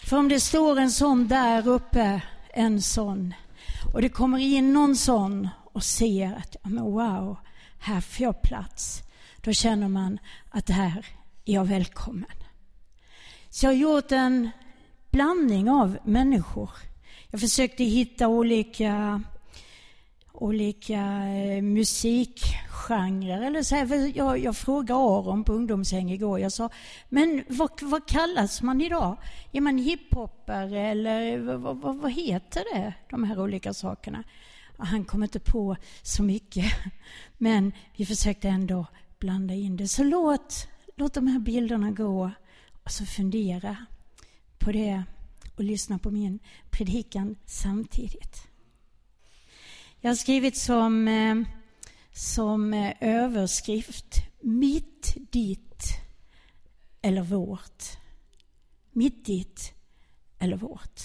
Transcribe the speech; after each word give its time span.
För 0.03 0.17
om 0.17 0.30
det 0.30 0.39
står 0.39 0.80
en 0.80 0.92
sån 0.92 1.27
där 1.27 1.67
uppe, 1.67 2.22
en 2.53 2.81
sån, 2.81 3.33
och 3.94 4.02
det 4.02 4.09
kommer 4.09 4.38
in 4.38 4.73
någon 4.73 4.95
sån 4.95 5.50
och 5.73 5.83
ser 5.83 6.33
att 6.33 6.55
men 6.64 6.83
wow, 6.83 7.38
här 7.80 8.02
får 8.02 8.23
jag 8.23 8.42
plats. 8.42 9.02
Då 9.42 9.53
känner 9.53 9.88
man 9.88 10.20
att 10.50 10.70
här 10.70 11.05
är 11.45 11.53
jag 11.53 11.66
välkommen. 11.66 12.31
Så 13.50 13.66
jag 13.66 13.70
har 13.70 13.75
gjort 13.75 14.11
en 14.11 14.50
blandning 15.11 15.70
av 15.70 15.97
människor. 16.03 16.70
Jag 17.30 17.42
försökte 17.42 17.83
hitta 17.83 18.27
olika, 18.27 19.22
olika 20.40 21.02
eh, 21.28 21.62
musikgenrer. 21.62 23.42
Eller 23.42 23.64
så 23.64 23.76
här, 23.76 24.18
jag, 24.18 24.40
jag 24.40 24.58
frågade 24.58 25.00
Aron 25.00 25.44
på 25.44 25.54
ungdomshäng 25.54 26.12
igår. 26.12 26.40
Jag 26.40 26.52
sa, 26.52 26.70
men 27.09 27.44
vad, 27.50 27.72
vad 27.82 28.08
kallas 28.08 28.61
man 28.61 28.82
idag? 28.82 29.17
Är 29.52 29.61
man 29.61 29.78
hiphopare 29.78 30.82
eller 30.82 31.38
vad, 31.58 31.78
vad, 31.78 31.98
vad 31.98 32.11
heter 32.11 32.64
det? 32.73 32.94
De 33.10 33.23
här 33.23 33.42
olika 33.42 33.73
sakerna. 33.73 34.23
Han 34.78 35.05
kom 35.05 35.23
inte 35.23 35.39
på 35.39 35.76
så 36.02 36.23
mycket. 36.23 36.66
Men 37.38 37.72
vi 37.95 38.05
försökte 38.05 38.49
ändå 38.49 38.86
blanda 39.20 39.54
in 39.54 39.78
det. 39.78 39.88
Så 39.88 40.04
låt, 40.04 40.67
låt 40.95 41.14
de 41.14 41.28
här 41.28 41.39
bilderna 41.39 41.92
gå 41.92 42.32
Alltså 42.89 43.05
fundera 43.05 43.76
på 44.58 44.72
det 44.72 45.04
och 45.55 45.64
lyssna 45.64 45.99
på 45.99 46.11
min 46.11 46.39
predikan 46.70 47.36
samtidigt. 47.45 48.48
Jag 50.02 50.10
har 50.10 50.15
skrivit 50.15 50.58
som, 50.58 51.08
eh, 51.08 51.36
som 52.11 52.73
eh, 52.73 52.93
överskrift 52.99 54.15
Mitt, 54.42 55.17
ditt 55.32 55.83
eller 57.02 57.21
vårt. 57.21 57.83
Mitt, 58.92 59.26
ditt 59.26 59.73
eller 60.39 60.58
vårt. 60.58 61.02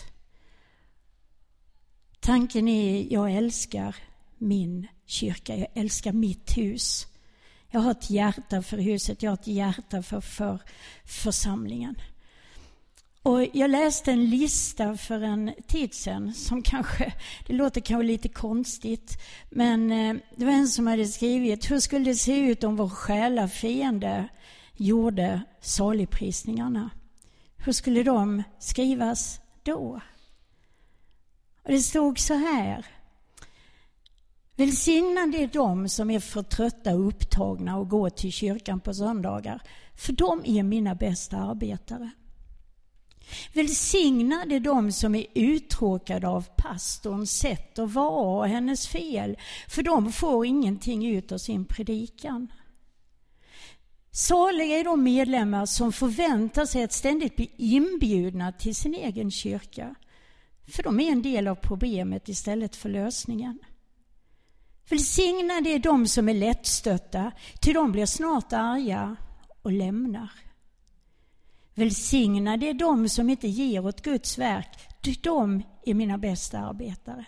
Tanken 2.20 2.68
är, 2.68 3.12
jag 3.12 3.32
älskar 3.32 3.96
min 4.38 4.86
kyrka, 5.06 5.56
jag 5.56 5.68
älskar 5.74 6.12
mitt 6.12 6.56
hus. 6.56 7.06
Jag 7.70 7.80
har 7.80 7.90
ett 7.90 8.10
hjärta 8.10 8.62
för 8.62 8.78
huset, 8.78 9.22
jag 9.22 9.30
har 9.30 9.38
ett 9.38 9.46
hjärta 9.46 10.02
för, 10.02 10.20
för 10.20 10.58
församlingen. 11.04 11.94
Och 13.24 13.46
jag 13.52 13.70
läste 13.70 14.12
en 14.12 14.30
lista 14.30 14.96
för 14.96 15.20
en 15.20 15.54
tid 15.66 15.94
sedan 15.94 16.34
som 16.34 16.62
kanske, 16.62 17.12
det 17.46 17.52
låter 17.52 17.80
kanske 17.80 18.06
lite 18.06 18.28
konstigt, 18.28 19.18
men 19.50 19.92
eh, 19.92 20.16
det 20.36 20.44
var 20.44 20.52
en 20.52 20.68
som 20.68 20.86
hade 20.86 21.06
skrivit, 21.06 21.70
hur 21.70 21.78
skulle 21.78 22.04
det 22.04 22.14
se 22.14 22.38
ut 22.38 22.64
om 22.64 22.76
vår 22.76 22.88
själafiende 22.88 24.28
gjorde 24.76 25.42
saligprisningarna? 25.60 26.90
Hur 27.56 27.72
skulle 27.72 28.02
de 28.02 28.42
skrivas 28.58 29.40
då? 29.62 30.00
Och 31.62 31.70
det 31.70 31.80
stod 31.80 32.18
så 32.18 32.34
här, 32.34 32.86
Välsignade 34.56 35.38
är 35.38 35.50
de 35.52 35.88
som 35.88 36.10
är 36.10 36.20
för 36.20 36.42
trötta 36.42 36.94
och 36.94 37.08
upptagna 37.08 37.76
och 37.76 37.88
går 37.88 38.10
till 38.10 38.32
kyrkan 38.32 38.80
på 38.80 38.94
söndagar, 38.94 39.62
för 39.94 40.12
de 40.12 40.42
är 40.44 40.62
mina 40.62 40.94
bästa 40.94 41.36
arbetare. 41.36 42.10
Välsignade 43.52 44.54
är 44.54 44.60
de 44.60 44.92
som 44.92 45.14
är 45.14 45.26
uttråkade 45.34 46.28
av 46.28 46.46
pastorns 46.56 47.38
sätt 47.38 47.78
att 47.78 47.92
vara 47.92 48.38
och 48.38 48.48
hennes 48.48 48.88
fel, 48.88 49.36
för 49.68 49.82
de 49.82 50.12
får 50.12 50.46
ingenting 50.46 51.06
ut 51.06 51.32
av 51.32 51.38
sin 51.38 51.64
predikan. 51.64 52.52
Saliga 54.10 54.78
är 54.78 54.84
de 54.84 55.02
medlemmar 55.02 55.66
som 55.66 55.92
förväntar 55.92 56.66
sig 56.66 56.82
att 56.84 56.92
ständigt 56.92 57.36
bli 57.36 57.50
inbjudna 57.56 58.52
till 58.52 58.74
sin 58.74 58.94
egen 58.94 59.30
kyrka, 59.30 59.94
för 60.66 60.82
de 60.82 61.00
är 61.00 61.12
en 61.12 61.22
del 61.22 61.48
av 61.48 61.54
problemet 61.54 62.28
istället 62.28 62.76
för 62.76 62.88
lösningen. 62.88 63.58
Välsignade 64.88 65.70
är 65.70 65.78
de 65.78 66.06
som 66.06 66.28
är 66.28 66.34
lättstötta, 66.34 67.32
ty 67.60 67.72
de 67.72 67.92
blir 67.92 68.06
snart 68.06 68.52
arga 68.52 69.16
och 69.62 69.72
lämnar. 69.72 70.30
Välsignade 71.74 72.66
är 72.66 72.74
de 72.74 73.08
som 73.08 73.30
inte 73.30 73.48
ger 73.48 73.86
åt 73.86 74.02
Guds 74.02 74.38
verk, 74.38 74.88
ty 75.02 75.14
de 75.22 75.62
är 75.86 75.94
mina 75.94 76.18
bästa 76.18 76.58
arbetare. 76.58 77.26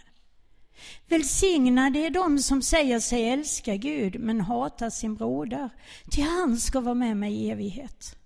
Välsignade 1.08 1.98
är 1.98 2.10
de 2.10 2.38
som 2.38 2.62
säger 2.62 3.00
sig 3.00 3.28
älska 3.28 3.76
Gud 3.76 4.20
men 4.20 4.40
hatar 4.40 4.90
sin 4.90 5.14
broder, 5.14 5.70
ty 6.10 6.22
han 6.22 6.56
ska 6.56 6.80
vara 6.80 6.94
med 6.94 7.16
mig 7.16 7.34
i 7.34 7.50
evighet. 7.50 8.16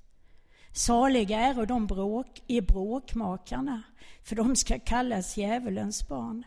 Saliga 0.73 1.41
är 1.41 1.67
de 1.67 1.87
bråk, 1.87 2.43
är 2.47 2.61
bråkmakarna, 2.61 3.83
för 4.25 4.37
de 4.37 4.57
ska 4.57 4.79
kallas 4.79 5.37
djävulens 5.37 6.09
barn. 6.09 6.45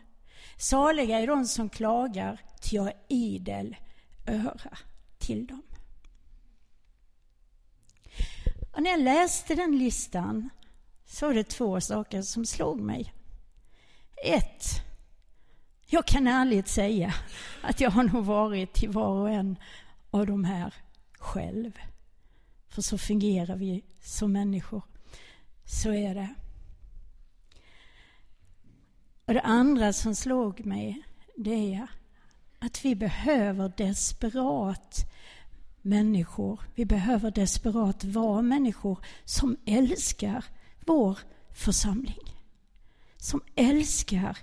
Saliga 0.58 1.20
är 1.20 1.26
de 1.26 1.44
som 1.44 1.68
klagar, 1.68 2.40
ty 2.62 2.76
jag 2.76 2.86
är 2.86 2.94
idel 3.08 3.76
öra 4.26 4.78
till 5.18 5.46
dem. 5.46 5.62
Och 8.74 8.82
när 8.82 8.90
jag 8.90 9.00
läste 9.00 9.54
den 9.54 9.78
listan 9.78 10.50
så 11.06 11.26
var 11.26 11.34
det 11.34 11.44
två 11.44 11.80
saker 11.80 12.22
som 12.22 12.46
slog 12.46 12.80
mig. 12.80 13.12
Ett, 14.24 14.64
jag 15.86 16.06
kan 16.06 16.26
ärligt 16.26 16.68
säga 16.68 17.14
att 17.62 17.80
jag 17.80 17.90
har 17.90 18.02
nog 18.02 18.24
varit 18.24 18.72
till 18.72 18.90
var 18.90 19.20
och 19.20 19.30
en 19.30 19.56
av 20.10 20.26
de 20.26 20.44
här 20.44 20.74
själv. 21.18 21.72
För 22.68 22.82
så 22.82 22.98
fungerar 22.98 23.56
vi 23.56 23.84
som 24.00 24.32
människor. 24.32 24.82
Så 25.64 25.92
är 25.92 26.14
det. 26.14 26.34
Och 29.24 29.34
det 29.34 29.40
andra 29.40 29.92
som 29.92 30.14
slog 30.14 30.66
mig, 30.66 31.02
det 31.36 31.74
är 31.74 31.86
att 32.58 32.84
vi 32.84 32.94
behöver 32.94 33.72
desperat 33.76 35.10
människor. 35.84 36.60
Vi 36.74 36.84
behöver 36.84 37.30
desperat 37.30 38.04
vara 38.04 38.42
människor 38.42 38.98
som 39.24 39.56
älskar 39.66 40.44
vår 40.86 41.18
församling. 41.54 42.36
Som 43.16 43.40
älskar 43.54 44.38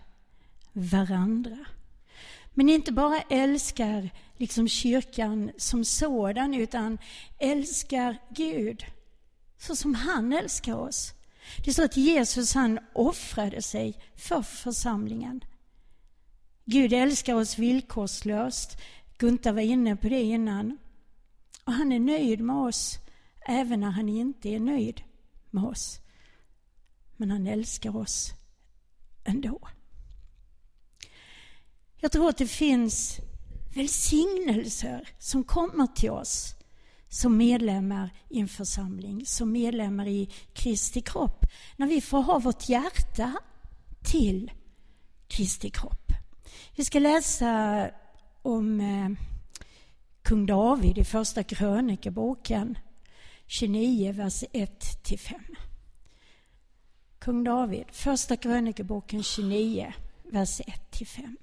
varandra. 0.74 1.58
Men 2.54 2.70
inte 2.70 2.92
bara 2.92 3.22
älskar 3.22 4.10
liksom 4.38 4.68
kyrkan 4.68 5.52
som 5.58 5.86
sådan, 5.86 6.54
utan 6.54 6.98
älskar 7.40 8.18
Gud 8.30 8.86
så 9.62 9.76
som 9.76 9.96
han 9.96 10.34
älskar 10.34 10.76
oss. 10.76 11.14
Det 11.66 11.74
står 11.74 11.84
att 11.84 11.98
Jesus 11.98 12.54
han 12.54 12.80
offrade 12.94 13.62
sig 13.62 13.96
för 14.16 14.42
församlingen. 14.42 15.44
Gud 16.66 16.94
älskar 16.94 17.36
oss 17.36 17.58
villkorslöst. 17.58 18.78
Gunta 19.18 19.52
var 19.52 19.62
inne 19.62 19.96
på 19.96 20.10
det 20.10 20.22
innan. 20.22 20.78
Och 21.64 21.74
han 21.74 21.92
är 21.92 22.00
nöjd 22.00 22.42
med 22.42 22.56
oss 22.56 23.00
även 23.48 23.80
när 23.80 23.92
han 23.92 24.10
inte 24.10 24.50
är 24.50 24.60
nöjd 24.60 25.02
med 25.50 25.64
oss. 25.64 26.00
Men 27.18 27.32
han 27.32 27.48
älskar 27.48 27.98
oss 27.98 28.32
ändå. 29.24 29.60
Jag 32.00 32.12
tror 32.12 32.30
att 32.30 32.38
det 32.38 32.48
finns 32.48 33.20
välsignelser 33.74 35.10
som 35.20 35.44
kommer 35.44 35.88
till 35.88 36.12
oss 36.12 36.56
som 37.10 37.38
medlemmar 37.38 38.10
i 38.30 38.40
en 38.40 38.48
församling, 38.48 39.26
som 39.26 39.52
medlemmar 39.52 40.08
i 40.08 40.30
Kristi 40.54 41.02
kropp. 41.02 41.46
När 41.76 41.88
vi 41.88 42.02
får 42.02 42.22
ha 42.22 42.40
vårt 42.40 42.70
hjärta 42.70 43.34
till 44.04 44.52
Kristi 45.28 45.70
kropp. 45.70 46.12
Vi 46.76 46.86
ska 46.86 47.00
läsa 47.00 47.90
om 48.42 48.82
eh, 48.82 49.10
kung 50.32 50.46
David 50.46 50.98
i 50.98 51.04
Första 51.04 51.44
krönikeboken 51.44 52.78
29, 53.48 54.12
vers 54.12 54.44
1-5. 54.44 55.34
Kung 57.20 57.44
David, 57.44 57.86
Första 57.92 58.38
krönikeboken 58.38 59.24
29, 59.24 59.94
vers 60.24 60.62
1-5. 60.92 61.36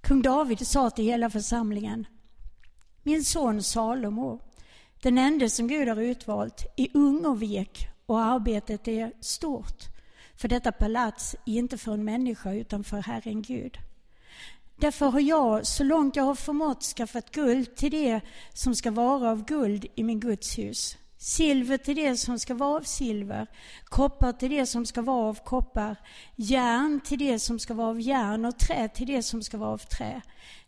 Kung 0.00 0.22
David 0.22 0.66
sa 0.66 0.90
till 0.90 1.04
hela 1.04 1.30
församlingen 1.30 2.06
Min 3.02 3.24
son 3.24 3.62
Salomo, 3.62 4.40
den 5.02 5.18
enda 5.18 5.48
som 5.48 5.68
Gud 5.68 5.88
har 5.88 5.96
utvalt, 5.96 6.66
är 6.76 6.88
ung 6.94 7.26
och 7.26 7.42
vek 7.42 7.88
och 8.06 8.20
arbetet 8.20 8.88
är 8.88 9.12
stort. 9.20 9.99
För 10.40 10.48
detta 10.48 10.72
palats 10.72 11.36
är 11.46 11.58
inte 11.58 11.78
för 11.78 11.92
en 11.92 12.04
människa 12.04 12.52
utan 12.52 12.84
för 12.84 13.02
Herren 13.02 13.42
Gud. 13.42 13.78
Därför 14.76 15.06
har 15.06 15.20
jag, 15.20 15.66
så 15.66 15.84
långt 15.84 16.16
jag 16.16 16.24
har 16.24 16.34
förmått, 16.34 16.82
skaffat 16.82 17.30
guld 17.30 17.76
till 17.76 17.90
det 17.90 18.20
som 18.52 18.74
ska 18.74 18.90
vara 18.90 19.30
av 19.30 19.44
guld 19.44 19.86
i 19.94 20.02
min 20.02 20.20
Guds 20.20 20.58
hus 20.58 20.96
silver 21.20 21.76
till 21.76 21.96
det 21.96 22.16
som 22.16 22.38
ska 22.38 22.54
vara 22.54 22.76
av 22.76 22.82
silver, 22.82 23.46
koppar 23.84 24.32
till 24.32 24.50
det 24.50 24.66
som 24.66 24.86
ska 24.86 25.02
vara 25.02 25.28
av 25.28 25.38
koppar, 25.44 25.96
järn 26.36 27.00
till 27.00 27.18
det 27.18 27.38
som 27.38 27.58
ska 27.58 27.74
vara 27.74 27.88
av 27.88 28.00
järn 28.00 28.44
och 28.44 28.58
trä 28.58 28.88
till 28.88 29.06
det 29.06 29.22
som 29.22 29.42
ska 29.42 29.58
vara 29.58 29.70
av 29.70 29.78
trä. 29.78 30.22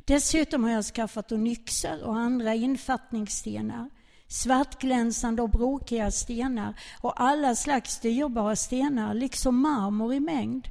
Dessutom 0.05 0.65
har 0.65 0.71
jag 0.71 0.85
skaffat 0.85 1.33
onyxer 1.33 2.05
och 2.05 2.17
andra 2.17 2.55
infattningsstenar, 2.55 3.91
svartglänsande 4.33 5.43
och 5.43 5.51
brokiga 5.51 6.11
stenar 6.11 6.75
och 7.01 7.23
alla 7.23 7.55
slags 7.55 8.01
dyrbara 8.01 8.57
stenar, 8.57 9.15
liksom 9.15 9.61
marmor 9.61 10.15
i 10.15 10.21
mängd. 10.21 10.69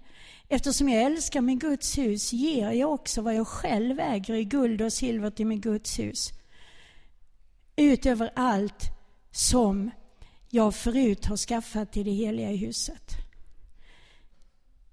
Eftersom 0.47 0.89
jag 0.89 1.03
älskar 1.03 1.41
min 1.41 1.59
Guds 1.59 1.97
hus 1.97 2.33
ger 2.33 2.71
jag 2.71 2.91
också 2.91 3.21
vad 3.21 3.35
jag 3.35 3.47
själv 3.47 3.99
äger 3.99 4.33
i 4.33 4.43
guld 4.43 4.81
och 4.81 4.93
silver 4.93 5.29
till 5.29 5.47
min 5.47 5.61
Guds 5.61 5.99
hus. 5.99 6.29
Utöver 7.75 8.31
allt 8.35 8.83
som 9.31 9.91
jag 10.49 10.75
förut 10.75 11.25
har 11.25 11.37
skaffat 11.37 11.91
till 11.91 12.05
det 12.05 12.11
heliga 12.11 12.49
huset. 12.49 13.11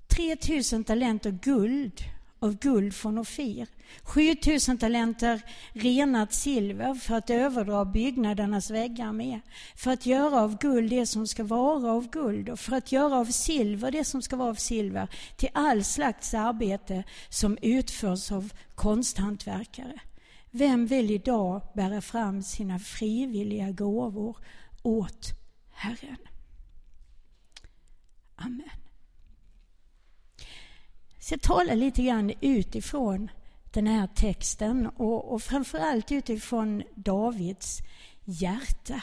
3000 0.09 0.85
talenter 0.85 1.31
guld 1.31 2.03
av 2.39 2.59
guld 2.59 2.95
från 2.95 3.19
Ofir. 3.19 3.67
7000 4.03 4.79
talenter 4.79 5.43
renat 5.73 6.33
silver 6.33 6.95
för 6.95 7.15
att 7.15 7.31
överdra 7.31 7.85
byggnadernas 7.85 8.71
väggar 8.71 9.13
med. 9.13 9.41
För 9.77 9.91
att 9.91 10.07
göra 10.07 10.41
av 10.43 10.59
guld 10.59 10.91
det 10.91 11.07
som 11.07 11.27
ska 11.27 11.45
vara 11.45 11.93
av 11.93 12.11
guld 12.11 12.49
och 12.49 12.61
för 12.61 12.77
att 12.77 12.93
göra 12.93 13.17
av 13.17 13.25
silver 13.25 13.91
det 13.91 14.05
som 14.05 14.23
ska 14.23 14.37
vara 14.37 14.49
av 14.49 14.55
silver 14.55 15.09
till 15.37 15.49
all 15.53 15.85
slags 15.85 16.35
arbete 16.35 17.05
som 17.29 17.59
utförs 17.63 18.33
av 18.33 18.53
konsthantverkare. 18.75 20.01
Vem 20.51 20.87
vill 20.87 21.11
idag 21.11 21.63
bära 21.75 22.01
fram 22.01 22.43
sina 22.43 22.79
frivilliga 22.79 23.71
gåvor 23.71 24.37
åt 24.83 25.29
Herren? 25.71 26.19
Amen. 28.37 28.88
Så 31.29 31.35
jag 31.35 31.41
talar 31.41 31.75
lite 31.75 32.03
grann 32.03 32.33
utifrån 32.41 33.31
den 33.73 33.87
här 33.87 34.07
texten 34.07 34.87
och, 34.87 35.33
och 35.33 35.43
framförallt 35.43 36.13
utifrån 36.13 36.83
Davids 36.95 37.79
hjärta. 38.25 39.03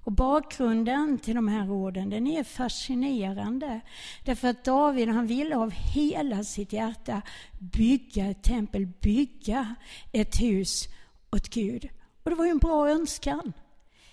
Och 0.00 0.12
bakgrunden 0.12 1.18
till 1.18 1.34
de 1.34 1.48
här 1.48 1.70
orden 1.70 2.10
den 2.10 2.26
är 2.26 2.44
fascinerande. 2.44 3.80
Därför 4.24 4.48
att 4.48 4.64
David 4.64 5.08
han 5.08 5.26
ville 5.26 5.56
av 5.56 5.70
hela 5.70 6.44
sitt 6.44 6.72
hjärta 6.72 7.22
bygga 7.58 8.26
ett 8.26 8.42
tempel, 8.42 8.86
bygga 8.86 9.74
ett 10.12 10.40
hus 10.40 10.88
åt 11.30 11.48
Gud. 11.48 11.88
Och 12.22 12.30
det 12.30 12.36
var 12.36 12.44
ju 12.44 12.50
en 12.50 12.58
bra 12.58 12.90
önskan. 12.90 13.52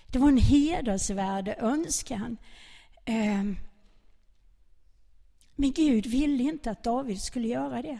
Det 0.06 0.18
var 0.18 0.28
en 0.28 0.38
hedersvärd 0.38 1.54
önskan. 1.58 2.36
Ehm, 3.04 3.56
men 5.56 5.72
Gud 5.72 6.06
ville 6.06 6.42
inte 6.42 6.70
att 6.70 6.84
David 6.84 7.20
skulle 7.20 7.48
göra 7.48 7.82
det. 7.82 7.98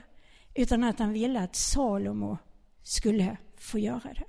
Utan 0.54 0.84
att 0.84 0.98
han 0.98 1.12
ville 1.12 1.40
att 1.40 1.56
Salomo 1.56 2.38
skulle 2.82 3.36
få 3.58 3.78
göra 3.78 4.12
det. 4.14 4.24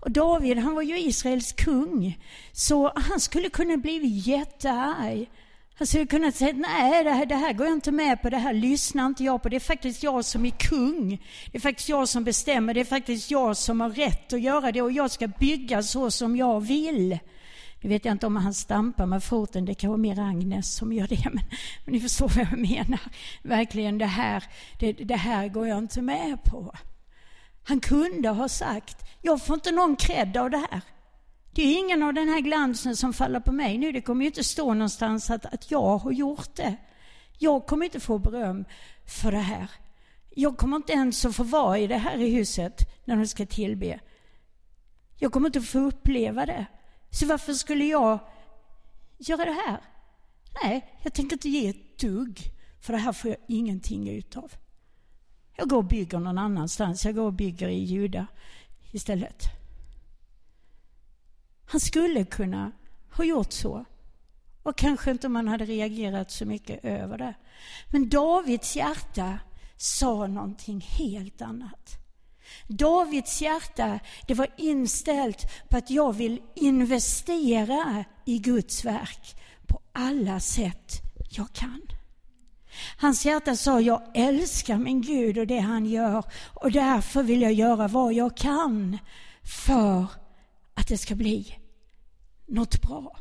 Och 0.00 0.10
David, 0.10 0.58
han 0.58 0.74
var 0.74 0.82
ju 0.82 0.98
Israels 0.98 1.52
kung, 1.52 2.18
så 2.52 2.92
han 2.96 3.20
skulle 3.20 3.48
kunna 3.48 3.76
bli 3.76 4.06
jättearg. 4.06 5.30
Han 5.78 5.86
skulle 5.86 6.06
kunna 6.06 6.32
säga, 6.32 6.52
nej 6.52 7.04
det 7.04 7.10
här, 7.10 7.26
det 7.26 7.34
här 7.34 7.52
går 7.52 7.66
jag 7.66 7.76
inte 7.76 7.92
med 7.92 8.22
på, 8.22 8.30
det 8.30 8.36
här 8.36 8.52
lyssnar 8.52 9.06
inte 9.06 9.24
jag 9.24 9.42
på. 9.42 9.48
Det 9.48 9.56
är 9.56 9.60
faktiskt 9.60 10.02
jag 10.02 10.24
som 10.24 10.46
är 10.46 10.50
kung. 10.50 11.22
Det 11.52 11.58
är 11.58 11.60
faktiskt 11.60 11.88
jag 11.88 12.08
som 12.08 12.24
bestämmer, 12.24 12.74
det 12.74 12.80
är 12.80 12.84
faktiskt 12.84 13.30
jag 13.30 13.56
som 13.56 13.80
har 13.80 13.90
rätt 13.90 14.32
att 14.32 14.40
göra 14.40 14.72
det 14.72 14.82
och 14.82 14.92
jag 14.92 15.10
ska 15.10 15.28
bygga 15.28 15.82
så 15.82 16.10
som 16.10 16.36
jag 16.36 16.60
vill. 16.60 17.18
Nu 17.80 17.88
vet 17.88 18.04
jag 18.04 18.12
inte 18.12 18.26
om 18.26 18.36
han 18.36 18.54
stampar 18.54 19.06
med 19.06 19.24
foten, 19.24 19.64
det 19.64 19.74
kan 19.74 19.90
vara 19.90 19.98
mer 19.98 20.18
Agnes 20.18 20.74
som 20.74 20.92
gör 20.92 21.06
det, 21.06 21.24
men, 21.34 21.44
men 21.84 21.94
ni 21.94 22.00
förstår 22.00 22.28
vad 22.28 22.46
jag 22.52 22.58
menar. 22.58 23.00
Verkligen, 23.42 23.98
det 23.98 24.06
här, 24.06 24.44
det, 24.78 24.92
det 24.92 25.16
här 25.16 25.48
går 25.48 25.68
jag 25.68 25.78
inte 25.78 26.02
med 26.02 26.44
på. 26.44 26.74
Han 27.62 27.80
kunde 27.80 28.28
ha 28.28 28.48
sagt, 28.48 29.04
jag 29.22 29.46
får 29.46 29.54
inte 29.54 29.72
någon 29.72 29.96
cred 29.96 30.36
av 30.36 30.50
det 30.50 30.66
här. 30.70 30.80
Det 31.52 31.62
är 31.62 31.78
ingen 31.78 32.02
av 32.02 32.14
den 32.14 32.28
här 32.28 32.40
glansen 32.40 32.96
som 32.96 33.12
faller 33.12 33.40
på 33.40 33.52
mig 33.52 33.78
nu. 33.78 33.92
Det 33.92 34.00
kommer 34.00 34.20
ju 34.20 34.26
inte 34.26 34.44
stå 34.44 34.74
någonstans 34.74 35.30
att, 35.30 35.46
att 35.46 35.70
jag 35.70 35.98
har 35.98 36.12
gjort 36.12 36.54
det. 36.54 36.76
Jag 37.38 37.66
kommer 37.66 37.84
inte 37.84 38.00
få 38.00 38.18
beröm 38.18 38.64
för 39.06 39.32
det 39.32 39.38
här. 39.38 39.70
Jag 40.34 40.56
kommer 40.56 40.76
inte 40.76 40.92
ens 40.92 41.24
att 41.24 41.36
få 41.36 41.42
vara 41.42 41.78
i 41.78 41.86
det 41.86 41.98
här 41.98 42.18
huset 42.18 42.80
när 43.04 43.16
de 43.16 43.26
ska 43.26 43.46
tillbe. 43.46 44.00
Jag 45.18 45.32
kommer 45.32 45.48
inte 45.48 45.58
att 45.58 45.68
få 45.68 45.78
uppleva 45.78 46.46
det. 46.46 46.66
Så 47.18 47.26
varför 47.26 47.52
skulle 47.52 47.84
jag 47.84 48.18
göra 49.18 49.44
det 49.44 49.62
här? 49.66 49.80
Nej, 50.62 50.98
jag 51.02 51.14
tänker 51.14 51.36
inte 51.36 51.48
ge 51.48 51.68
ett 51.68 51.98
dugg, 51.98 52.40
för 52.80 52.92
det 52.92 52.98
här 52.98 53.12
får 53.12 53.30
jag 53.30 53.38
ingenting 53.48 54.08
utav. 54.08 54.52
Jag 55.56 55.68
går 55.68 55.76
och 55.76 55.84
bygger 55.84 56.18
någon 56.18 56.38
annanstans. 56.38 57.04
Jag 57.04 57.14
går 57.14 57.26
och 57.26 57.32
bygger 57.32 57.68
i 57.68 57.84
Juda 57.84 58.26
istället. 58.92 59.42
Han 61.66 61.80
skulle 61.80 62.24
kunna 62.24 62.72
ha 63.10 63.24
gjort 63.24 63.52
så. 63.52 63.84
Och 64.62 64.78
kanske 64.78 65.10
inte 65.10 65.28
man 65.28 65.48
hade 65.48 65.64
reagerat 65.64 66.30
så 66.30 66.44
mycket 66.46 66.84
över 66.84 67.18
det. 67.18 67.34
Men 67.92 68.08
Davids 68.08 68.76
hjärta 68.76 69.38
sa 69.76 70.26
någonting 70.26 70.80
helt 70.80 71.42
annat. 71.42 72.05
Davids 72.66 73.42
hjärta 73.42 74.00
det 74.26 74.34
var 74.34 74.48
inställt 74.56 75.68
på 75.68 75.76
att 75.76 75.90
jag 75.90 76.12
vill 76.12 76.42
investera 76.54 78.04
i 78.24 78.38
Guds 78.38 78.84
verk 78.84 79.36
på 79.66 79.80
alla 79.92 80.40
sätt 80.40 80.92
jag 81.30 81.52
kan. 81.52 81.82
Hans 82.98 83.26
hjärta 83.26 83.56
sa, 83.56 83.80
jag 83.80 84.02
älskar 84.14 84.78
min 84.78 85.02
Gud 85.02 85.38
och 85.38 85.46
det 85.46 85.58
han 85.58 85.86
gör 85.86 86.24
och 86.54 86.72
därför 86.72 87.22
vill 87.22 87.42
jag 87.42 87.52
göra 87.52 87.88
vad 87.88 88.12
jag 88.12 88.36
kan 88.36 88.98
för 89.66 90.06
att 90.74 90.88
det 90.88 90.98
ska 90.98 91.14
bli 91.14 91.54
något 92.46 92.82
bra. 92.82 93.16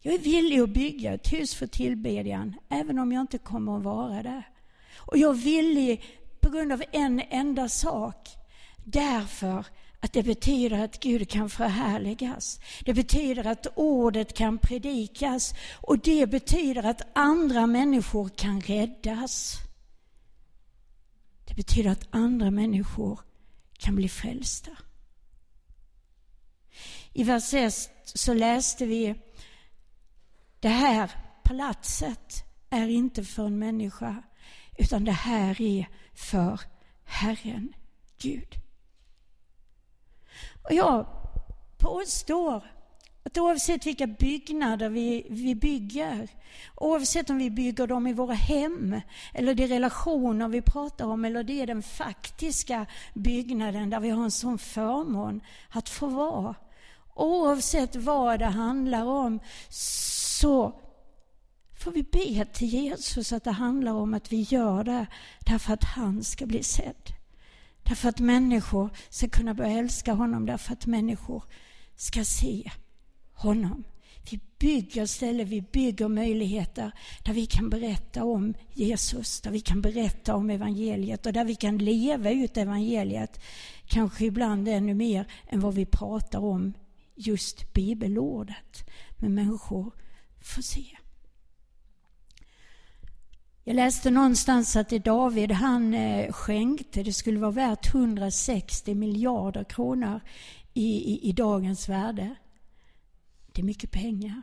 Jag 0.00 0.14
är 0.14 0.18
villig 0.18 0.60
att 0.60 0.70
bygga 0.70 1.14
ett 1.14 1.32
hus 1.32 1.54
för 1.54 1.66
tillbedjan, 1.66 2.54
även 2.68 2.98
om 2.98 3.12
jag 3.12 3.20
inte 3.20 3.38
kommer 3.38 3.76
att 3.76 3.82
vara 3.82 4.22
där. 4.22 4.48
Och 4.96 5.18
jag 5.18 5.30
är 5.30 5.40
villig 5.40 6.04
på 6.48 6.52
grund 6.52 6.72
av 6.72 6.82
en 6.92 7.20
enda 7.20 7.68
sak. 7.68 8.28
Därför 8.84 9.64
att 10.00 10.12
det 10.12 10.22
betyder 10.22 10.84
att 10.84 11.00
Gud 11.00 11.30
kan 11.30 11.50
förhärligas. 11.50 12.60
Det 12.84 12.94
betyder 12.94 13.46
att 13.46 13.66
ordet 13.74 14.34
kan 14.34 14.58
predikas 14.58 15.54
och 15.82 15.98
det 15.98 16.26
betyder 16.26 16.82
att 16.82 17.02
andra 17.14 17.66
människor 17.66 18.28
kan 18.28 18.60
räddas. 18.60 19.56
Det 21.44 21.54
betyder 21.54 21.90
att 21.90 22.08
andra 22.10 22.50
människor 22.50 23.20
kan 23.78 23.96
bli 23.96 24.08
frälsta. 24.08 24.70
I 27.12 27.24
vers 27.24 27.54
1 27.54 27.74
så 28.04 28.34
läste 28.34 28.86
vi 28.86 29.14
det 30.60 30.68
här 30.68 31.10
palatset 31.44 32.44
är 32.70 32.88
inte 32.88 33.24
för 33.24 33.46
en 33.46 33.58
människa 33.58 34.22
utan 34.78 35.04
det 35.04 35.12
här 35.12 35.60
är 35.60 35.88
för 36.18 36.60
Herren 37.04 37.72
Gud. 38.18 38.54
Och 40.62 40.72
jag 40.74 41.06
påstår 41.76 42.62
att 43.24 43.38
oavsett 43.38 43.86
vilka 43.86 44.06
byggnader 44.06 44.88
vi, 44.88 45.26
vi 45.30 45.54
bygger, 45.54 46.28
oavsett 46.76 47.30
om 47.30 47.38
vi 47.38 47.50
bygger 47.50 47.86
dem 47.86 48.06
i 48.06 48.12
våra 48.12 48.34
hem, 48.34 49.00
eller 49.34 49.54
de 49.54 49.66
relationer 49.66 50.48
vi 50.48 50.62
pratar 50.62 51.06
om, 51.06 51.24
eller 51.24 51.42
det 51.42 51.62
är 51.62 51.66
den 51.66 51.82
faktiska 51.82 52.86
byggnaden 53.14 53.90
där 53.90 54.00
vi 54.00 54.10
har 54.10 54.24
en 54.24 54.30
sån 54.30 54.58
förmån 54.58 55.40
att 55.68 55.88
få 55.88 56.06
vara. 56.06 56.54
Oavsett 57.14 57.96
vad 57.96 58.38
det 58.38 58.46
handlar 58.46 59.04
om 59.04 59.40
så 59.68 60.72
får 61.78 61.92
vi 61.92 62.02
be 62.02 62.44
till 62.44 62.68
Jesus 62.68 63.32
att 63.32 63.44
det 63.44 63.50
handlar 63.50 63.92
om 63.92 64.14
att 64.14 64.32
vi 64.32 64.40
gör 64.40 64.84
det 64.84 65.06
därför 65.46 65.72
att 65.72 65.84
han 65.84 66.24
ska 66.24 66.46
bli 66.46 66.62
sedd. 66.62 67.12
Därför 67.82 68.08
att 68.08 68.20
människor 68.20 68.90
ska 69.08 69.28
kunna 69.28 69.54
börja 69.54 69.78
älska 69.78 70.12
honom, 70.12 70.46
därför 70.46 70.72
att 70.72 70.86
människor 70.86 71.42
ska 71.96 72.24
se 72.24 72.70
honom. 73.32 73.84
Vi 74.30 74.40
bygger 74.58 75.06
ställen, 75.06 75.48
vi 75.48 75.60
bygger 75.60 76.08
möjligheter 76.08 76.92
där 77.24 77.32
vi 77.32 77.46
kan 77.46 77.70
berätta 77.70 78.24
om 78.24 78.54
Jesus, 78.72 79.40
där 79.40 79.50
vi 79.50 79.60
kan 79.60 79.80
berätta 79.80 80.34
om 80.34 80.50
evangeliet 80.50 81.26
och 81.26 81.32
där 81.32 81.44
vi 81.44 81.54
kan 81.54 81.78
leva 81.78 82.30
ut 82.30 82.56
evangeliet. 82.56 83.40
Kanske 83.86 84.24
ibland 84.24 84.68
ännu 84.68 84.94
mer 84.94 85.26
än 85.48 85.60
vad 85.60 85.74
vi 85.74 85.86
pratar 85.86 86.38
om 86.38 86.72
just 87.14 87.72
bibelordet. 87.72 88.88
Men 89.16 89.34
människor 89.34 89.92
får 90.40 90.62
se. 90.62 90.86
Jag 93.68 93.74
läste 93.74 94.10
någonstans 94.10 94.76
att 94.76 94.88
det 94.88 94.98
David 94.98 95.52
han 95.52 95.94
eh, 95.94 96.32
skänkte, 96.32 97.02
det 97.02 97.12
skulle 97.12 97.38
vara 97.38 97.50
värt 97.50 97.94
160 97.94 98.94
miljarder 98.94 99.64
kronor 99.64 100.20
i, 100.74 101.12
i, 101.12 101.28
i 101.28 101.32
dagens 101.32 101.88
värde. 101.88 102.34
Det 103.52 103.60
är 103.60 103.64
mycket 103.64 103.90
pengar. 103.90 104.42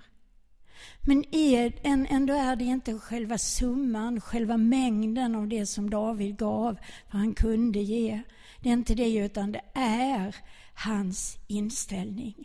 Men 1.02 1.24
är, 1.36 1.74
ändå 1.84 2.34
är 2.34 2.56
det 2.56 2.64
inte 2.64 3.00
själva 3.00 3.38
summan, 3.38 4.22
själva 4.22 4.58
mängden 4.58 5.36
av 5.36 5.48
det 5.48 5.66
som 5.66 5.90
David 5.90 6.38
gav, 6.38 6.78
vad 7.12 7.22
han 7.22 7.34
kunde 7.34 7.80
ge. 7.80 8.22
Det 8.62 8.70
är 8.70 8.74
inte 8.74 8.96
det, 8.96 9.18
utan 9.18 9.52
det 9.52 9.62
är 9.74 10.36
hans 10.74 11.38
inställning 11.48 12.36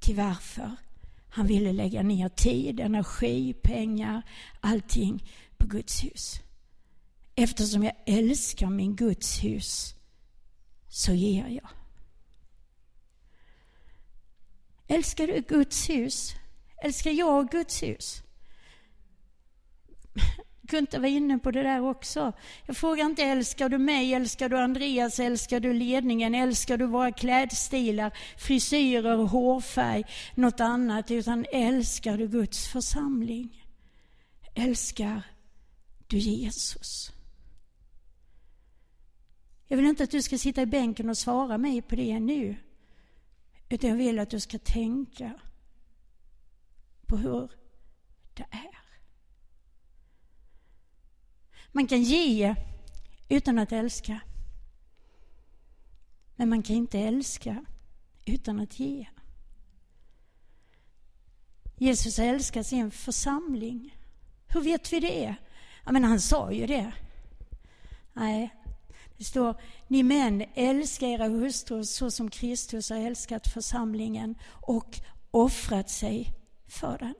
till 0.00 0.16
varför 0.16 0.70
han 1.30 1.46
ville 1.46 1.72
lägga 1.72 2.02
ner 2.02 2.28
tid, 2.28 2.80
energi, 2.80 3.52
pengar, 3.52 4.22
allting 4.60 5.22
på 5.58 5.66
Guds 5.66 6.04
hus. 6.04 6.40
Eftersom 7.34 7.82
jag 7.84 7.94
älskar 8.06 8.70
min 8.70 8.96
Guds 8.96 9.44
hus 9.44 9.94
så 10.88 11.12
ger 11.12 11.48
jag. 11.48 11.68
Älskar 14.86 15.26
du 15.26 15.40
Guds 15.40 15.90
hus? 15.90 16.34
Älskar 16.82 17.10
jag 17.10 17.50
Guds 17.50 17.82
hus? 17.82 18.22
Gunther 20.62 20.98
var 21.00 21.08
inne 21.08 21.38
på 21.38 21.50
det 21.50 21.62
där 21.62 21.80
också. 21.80 22.32
Jag 22.66 22.76
frågar 22.76 23.04
inte 23.04 23.22
älskar 23.22 23.68
du 23.68 23.78
mig, 23.78 24.14
älskar 24.14 24.48
du 24.48 24.58
Andreas, 24.58 25.20
älskar 25.20 25.60
du 25.60 25.72
ledningen, 25.72 26.34
älskar 26.34 26.76
du 26.76 26.86
våra 26.86 27.12
klädstilar, 27.12 28.12
frisyrer, 28.36 29.16
hårfärg, 29.16 30.04
något 30.34 30.60
annat, 30.60 31.10
utan 31.10 31.46
älskar 31.52 32.18
du 32.18 32.28
Guds 32.28 32.68
församling? 32.68 33.64
Älskar 34.54 35.22
du 36.06 36.18
Jesus? 36.18 37.12
Jag 39.66 39.76
vill 39.76 39.86
inte 39.86 40.04
att 40.04 40.10
du 40.10 40.22
ska 40.22 40.38
sitta 40.38 40.62
i 40.62 40.66
bänken 40.66 41.08
och 41.08 41.18
svara 41.18 41.58
mig 41.58 41.82
på 41.82 41.94
det 41.96 42.20
nu. 42.20 42.56
Utan 43.68 43.90
jag 43.90 43.96
vill 43.96 44.18
att 44.18 44.30
du 44.30 44.40
ska 44.40 44.58
tänka 44.58 45.40
på 47.06 47.16
hur 47.16 47.50
det 48.34 48.46
är. 48.50 48.78
Man 51.72 51.86
kan 51.86 52.02
ge 52.02 52.54
utan 53.28 53.58
att 53.58 53.72
älska. 53.72 54.20
Men 56.36 56.48
man 56.48 56.62
kan 56.62 56.76
inte 56.76 56.98
älska 56.98 57.64
utan 58.24 58.60
att 58.60 58.80
ge. 58.80 59.06
Jesus 61.76 62.18
älskar 62.18 62.62
sin 62.62 62.90
församling. 62.90 63.96
Hur 64.46 64.60
vet 64.60 64.92
vi 64.92 65.00
det? 65.00 65.36
Ja, 65.84 65.92
men 65.92 66.04
han 66.04 66.20
sa 66.20 66.52
ju 66.52 66.66
det. 66.66 66.92
Nej, 68.12 68.54
det 69.18 69.24
står, 69.24 69.60
ni 69.88 70.02
män 70.02 70.44
älskar 70.54 71.06
era 71.06 71.28
hustrur 71.28 71.82
så 71.82 72.10
som 72.10 72.30
Kristus 72.30 72.90
har 72.90 72.96
älskat 72.96 73.46
församlingen 73.46 74.34
och 74.46 75.00
offrat 75.30 75.90
sig 75.90 76.32
för 76.68 76.98
den. 76.98 77.14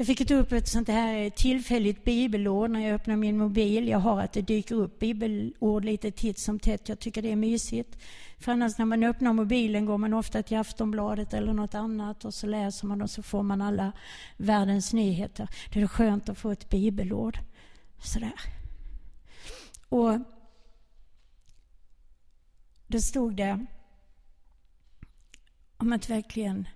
Jag 0.00 0.06
fick 0.06 0.30
upp 0.30 0.52
ett 0.52 0.68
sånt 0.68 0.88
här 0.88 1.30
tillfälligt 1.30 2.04
bibelord 2.04 2.70
när 2.70 2.80
jag 2.80 2.94
öppnar 2.94 3.16
min 3.16 3.38
mobil. 3.38 3.88
Jag 3.88 3.98
har 3.98 4.20
att 4.20 4.32
det 4.32 4.42
dyker 4.42 4.74
upp 4.74 4.98
bibelord 4.98 5.84
lite 5.84 6.10
titt 6.10 6.38
som 6.38 6.58
tätt. 6.58 6.88
Jag 6.88 6.98
tycker 6.98 7.22
det 7.22 7.32
är 7.32 7.36
mysigt. 7.36 7.98
För 8.38 8.52
annars 8.52 8.78
när 8.78 8.84
man 8.84 9.02
öppnar 9.02 9.32
mobilen 9.32 9.86
går 9.86 9.98
man 9.98 10.14
ofta 10.14 10.42
till 10.42 10.56
Aftonbladet 10.56 11.34
eller 11.34 11.52
något 11.52 11.74
annat 11.74 12.24
och 12.24 12.34
så 12.34 12.46
läser 12.46 12.86
man 12.86 13.02
och 13.02 13.10
så 13.10 13.22
får 13.22 13.42
man 13.42 13.62
alla 13.62 13.92
världens 14.36 14.92
nyheter. 14.92 15.48
Det 15.72 15.80
är 15.80 15.86
skönt 15.86 16.28
att 16.28 16.38
få 16.38 16.50
ett 16.50 16.68
bibelord. 16.68 17.38
Sådär. 18.02 18.40
Och 19.88 20.18
då 22.86 23.00
stod 23.00 23.36
det 23.36 23.66
om 25.76 25.92
att 25.92 26.10
verkligen 26.10 26.68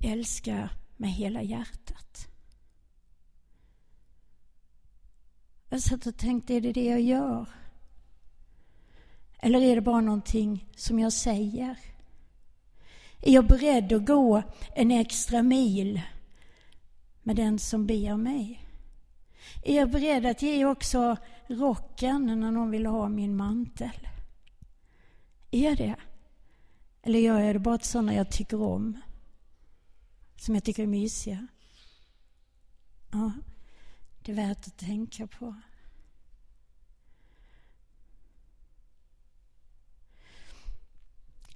älska 0.00 0.70
med 0.96 1.10
hela 1.10 1.42
hjärtat. 1.42 2.28
Jag 5.68 5.80
satt 5.80 6.06
och 6.06 6.16
tänkte, 6.16 6.54
är 6.54 6.60
det 6.60 6.72
det 6.72 6.84
jag 6.84 7.00
gör? 7.00 7.46
Eller 9.38 9.60
är 9.60 9.74
det 9.74 9.80
bara 9.80 10.00
någonting 10.00 10.68
som 10.76 10.98
jag 10.98 11.12
säger? 11.12 11.78
Är 13.22 13.32
jag 13.32 13.46
beredd 13.46 13.92
att 13.92 14.06
gå 14.06 14.42
en 14.74 14.90
extra 14.90 15.42
mil 15.42 16.00
med 17.22 17.36
den 17.36 17.58
som 17.58 17.86
ber 17.86 18.16
mig? 18.16 18.62
Är 19.64 19.76
jag 19.76 19.90
beredd 19.90 20.26
att 20.26 20.42
ge 20.42 20.64
också 20.64 21.16
rocken 21.46 22.26
när 22.26 22.50
någon 22.50 22.70
vill 22.70 22.86
ha 22.86 23.08
min 23.08 23.36
mantel? 23.36 24.08
Är 25.50 25.76
det? 25.76 25.96
Eller 27.02 27.18
gör 27.18 27.40
jag 27.40 27.54
det 27.54 27.58
bara 27.58 27.78
till 27.78 27.88
sådana 27.88 28.14
jag 28.14 28.30
tycker 28.30 28.62
om? 28.62 29.00
Som 30.36 30.54
jag 30.54 30.64
tycker 30.64 30.82
är 30.82 30.86
mysiga? 30.86 31.46
Ja, 33.12 33.32
det 34.22 34.32
är 34.32 34.36
värt 34.36 34.66
att 34.66 34.78
tänka 34.78 35.26
på. 35.26 35.54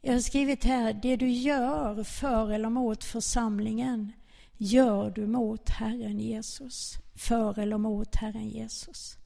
Jag 0.00 0.12
har 0.12 0.20
skrivit 0.20 0.64
här, 0.64 0.92
det 0.92 1.16
du 1.16 1.30
gör 1.30 2.04
för 2.04 2.50
eller 2.50 2.68
mot 2.70 3.04
församlingen 3.04 4.12
gör 4.56 5.10
du 5.10 5.26
mot 5.26 5.68
Herren 5.68 6.20
Jesus. 6.20 6.98
För 7.14 7.58
eller 7.58 7.78
mot 7.78 8.14
Herren 8.14 8.48
Jesus. 8.48 9.16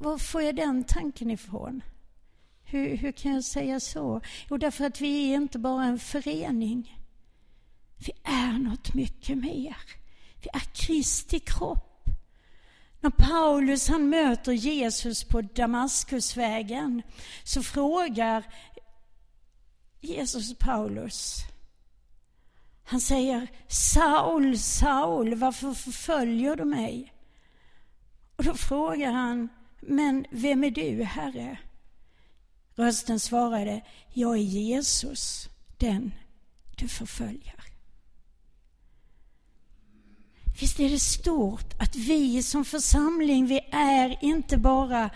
Var 0.00 0.18
får 0.18 0.42
jag 0.42 0.56
den 0.56 0.84
tanken 0.84 1.30
ifrån? 1.30 1.82
Hur, 2.70 2.96
hur 2.96 3.12
kan 3.12 3.34
jag 3.34 3.44
säga 3.44 3.80
så? 3.80 4.20
Jo, 4.50 4.56
därför 4.56 4.84
att 4.84 5.00
vi 5.00 5.32
är 5.32 5.36
inte 5.36 5.58
bara 5.58 5.84
en 5.84 5.98
förening. 5.98 6.96
Vi 7.96 8.12
är 8.24 8.52
något 8.52 8.94
mycket 8.94 9.38
mer. 9.38 9.76
Vi 10.42 10.48
är 10.52 10.74
Kristi 10.74 11.38
kropp. 11.38 12.04
När 13.00 13.10
Paulus 13.10 13.88
han 13.88 14.08
möter 14.08 14.52
Jesus 14.52 15.24
på 15.24 15.42
Damaskusvägen 15.42 17.02
så 17.44 17.62
frågar 17.62 18.44
Jesus 20.00 20.58
Paulus. 20.58 21.36
Han 22.84 23.00
säger 23.00 23.48
Saul, 23.68 24.58
Saul, 24.58 25.34
varför 25.34 25.74
förföljer 25.74 26.56
du 26.56 26.64
mig? 26.64 27.12
Och 28.36 28.44
då 28.44 28.54
frågar 28.54 29.12
han, 29.12 29.48
men 29.80 30.26
vem 30.30 30.64
är 30.64 30.70
du, 30.70 31.04
Herre? 31.04 31.58
Rösten 32.80 33.20
svarade, 33.20 33.80
jag 34.12 34.36
är 34.36 34.42
Jesus, 34.42 35.48
den 35.78 36.14
du 36.76 36.88
förföljer. 36.88 37.64
Visst 40.60 40.80
är 40.80 40.90
det 40.90 40.98
stort 40.98 41.74
att 41.78 41.96
vi 41.96 42.42
som 42.42 42.64
församling, 42.64 43.46
vi 43.46 43.60
är 43.72 44.24
inte 44.24 44.56
bara 44.56 45.10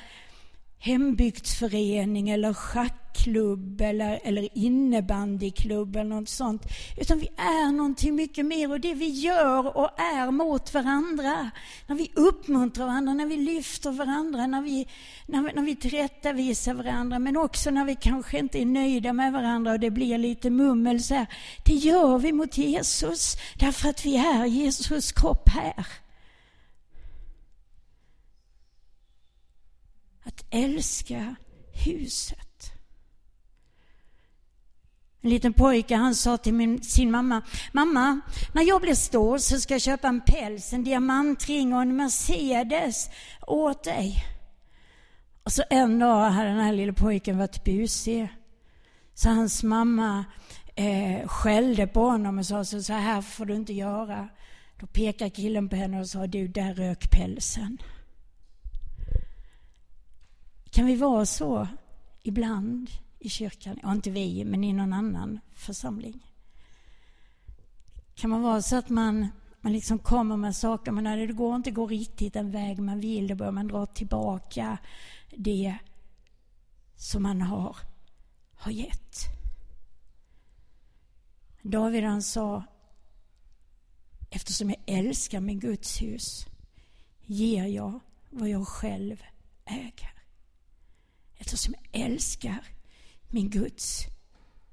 hembygdsförening 0.85 2.31
eller 2.31 2.55
schackklubb 2.55 3.81
eller, 3.81 4.21
eller 4.25 4.49
innebandyklubb 4.59 5.97
eller 5.97 6.11
något 6.11 6.29
sånt. 6.29 6.63
Utan 6.97 7.19
vi 7.19 7.27
är 7.37 7.73
någonting 7.73 8.15
mycket 8.15 8.47
mer 8.47 8.71
och 8.71 8.81
det 8.81 8.95
vi 8.95 9.09
gör 9.09 9.77
och 9.77 10.01
är 10.01 10.31
mot 10.31 10.75
varandra. 10.75 11.51
När 11.87 11.97
vi 11.97 12.11
uppmuntrar 12.15 12.87
varandra, 12.87 13.15
när 13.15 13.27
vi 13.27 13.37
lyfter 13.37 13.91
varandra, 13.91 14.47
när 14.47 14.63
vi, 14.63 14.89
när 15.27 15.43
vi, 15.43 15.53
när 15.55 15.63
vi 15.63 15.77
tillrättavisar 15.77 16.75
varandra 16.75 17.19
men 17.19 17.37
också 17.37 17.71
när 17.71 17.85
vi 17.85 17.97
kanske 17.97 18.39
inte 18.39 18.61
är 18.61 18.67
nöjda 18.67 19.13
med 19.13 19.33
varandra 19.33 19.73
och 19.73 19.81
det 19.81 19.91
blir 19.91 20.19
lite 20.19 20.51
mummel 20.51 21.03
så 21.03 21.15
här. 21.15 21.27
Det 21.65 21.75
gör 21.75 22.19
vi 22.19 22.33
mot 22.33 22.59
Jesus 22.59 23.37
därför 23.59 23.89
att 23.89 24.07
vi 24.07 24.17
är 24.17 24.45
Jesus 24.47 25.13
kropp 25.13 25.49
här. 25.49 25.87
att 30.25 30.44
älska 30.55 31.35
huset. 31.85 32.73
En 35.21 35.31
liten 35.31 35.53
pojke 35.53 35.97
han 35.97 36.15
sa 36.15 36.37
till 36.37 36.55
min, 36.55 36.83
sin 36.83 37.11
mamma, 37.11 37.43
mamma, 37.73 38.21
när 38.55 38.63
jag 38.63 38.81
blir 38.81 38.95
stor 38.95 39.39
så 39.39 39.61
ska 39.61 39.75
jag 39.75 39.81
köpa 39.81 40.09
en 40.09 40.21
päls, 40.21 40.73
en 40.73 40.85
diamantring 40.85 41.75
och 41.75 41.83
en 41.83 41.97
Mercedes 41.97 43.11
åt 43.47 43.85
dig. 43.85 44.25
Och 45.43 45.53
så 45.53 45.63
en 45.71 45.99
dag 45.99 46.31
hade 46.31 46.49
den 46.49 46.61
här 46.61 46.73
lille 46.73 46.93
pojken 46.93 47.39
varit 47.39 47.65
busig. 47.65 48.29
Så 49.15 49.29
hans 49.29 49.63
mamma 49.63 50.25
eh, 50.75 51.29
skällde 51.29 51.87
på 51.87 52.01
honom 52.01 52.39
och 52.39 52.47
sa 52.47 52.65
så, 52.65 52.83
så 52.83 52.93
här 52.93 53.23
får 53.23 53.45
du 53.45 53.55
inte 53.55 53.73
göra. 53.73 54.29
Då 54.81 54.87
pekade 54.87 55.31
killen 55.31 55.69
på 55.69 55.77
henne 55.77 56.01
och 56.01 56.09
sa, 56.09 56.27
du 56.27 56.49
där 56.49 56.75
rök 56.75 57.11
pälsen. 57.11 57.79
Kan 60.75 60.87
vi 60.87 60.97
vara 60.97 61.27
så 61.27 61.69
ibland 62.23 62.91
i 63.19 63.29
kyrkan? 63.29 63.79
Ja, 63.83 63.93
inte 63.93 64.11
vi, 64.11 64.45
men 64.45 64.65
i 64.65 64.73
någon 64.73 64.93
annan 64.93 65.41
församling. 65.55 66.27
Kan 68.15 68.31
man 68.31 68.43
vara 68.43 68.63
så 68.63 68.77
att 68.77 68.89
man, 68.89 69.29
man 69.61 69.73
liksom 69.73 69.99
kommer 69.99 70.37
med 70.37 70.57
saker, 70.57 70.93
men 70.93 71.05
när 71.05 71.17
det 71.17 71.33
går 71.33 71.57
inte 71.57 71.71
går 71.71 71.89
riktigt 71.89 72.33
den 72.33 72.51
väg 72.51 72.79
man 72.79 73.01
vill, 73.01 73.29
då 73.29 73.35
börjar 73.35 73.53
man 73.53 73.69
dra 73.69 73.87
tillbaka 73.87 74.79
det 75.37 75.79
som 76.97 77.23
man 77.23 77.41
har, 77.41 77.77
har 78.55 78.73
gett. 78.73 79.19
David 81.63 82.05
han 82.05 82.23
sa, 82.23 82.63
eftersom 84.31 84.71
jag 84.71 84.83
älskar 84.87 85.41
min 85.41 85.61
Guds 85.61 86.03
hus 86.03 86.47
ger 87.23 87.67
jag 87.67 88.01
vad 88.31 88.49
jag 88.49 88.69
själv 88.69 89.23
äger 89.65 90.14
eftersom 91.39 91.75
jag 91.75 92.03
älskar 92.03 92.65
min 93.29 93.51
Guds 93.51 94.07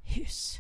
hus. 0.03 0.55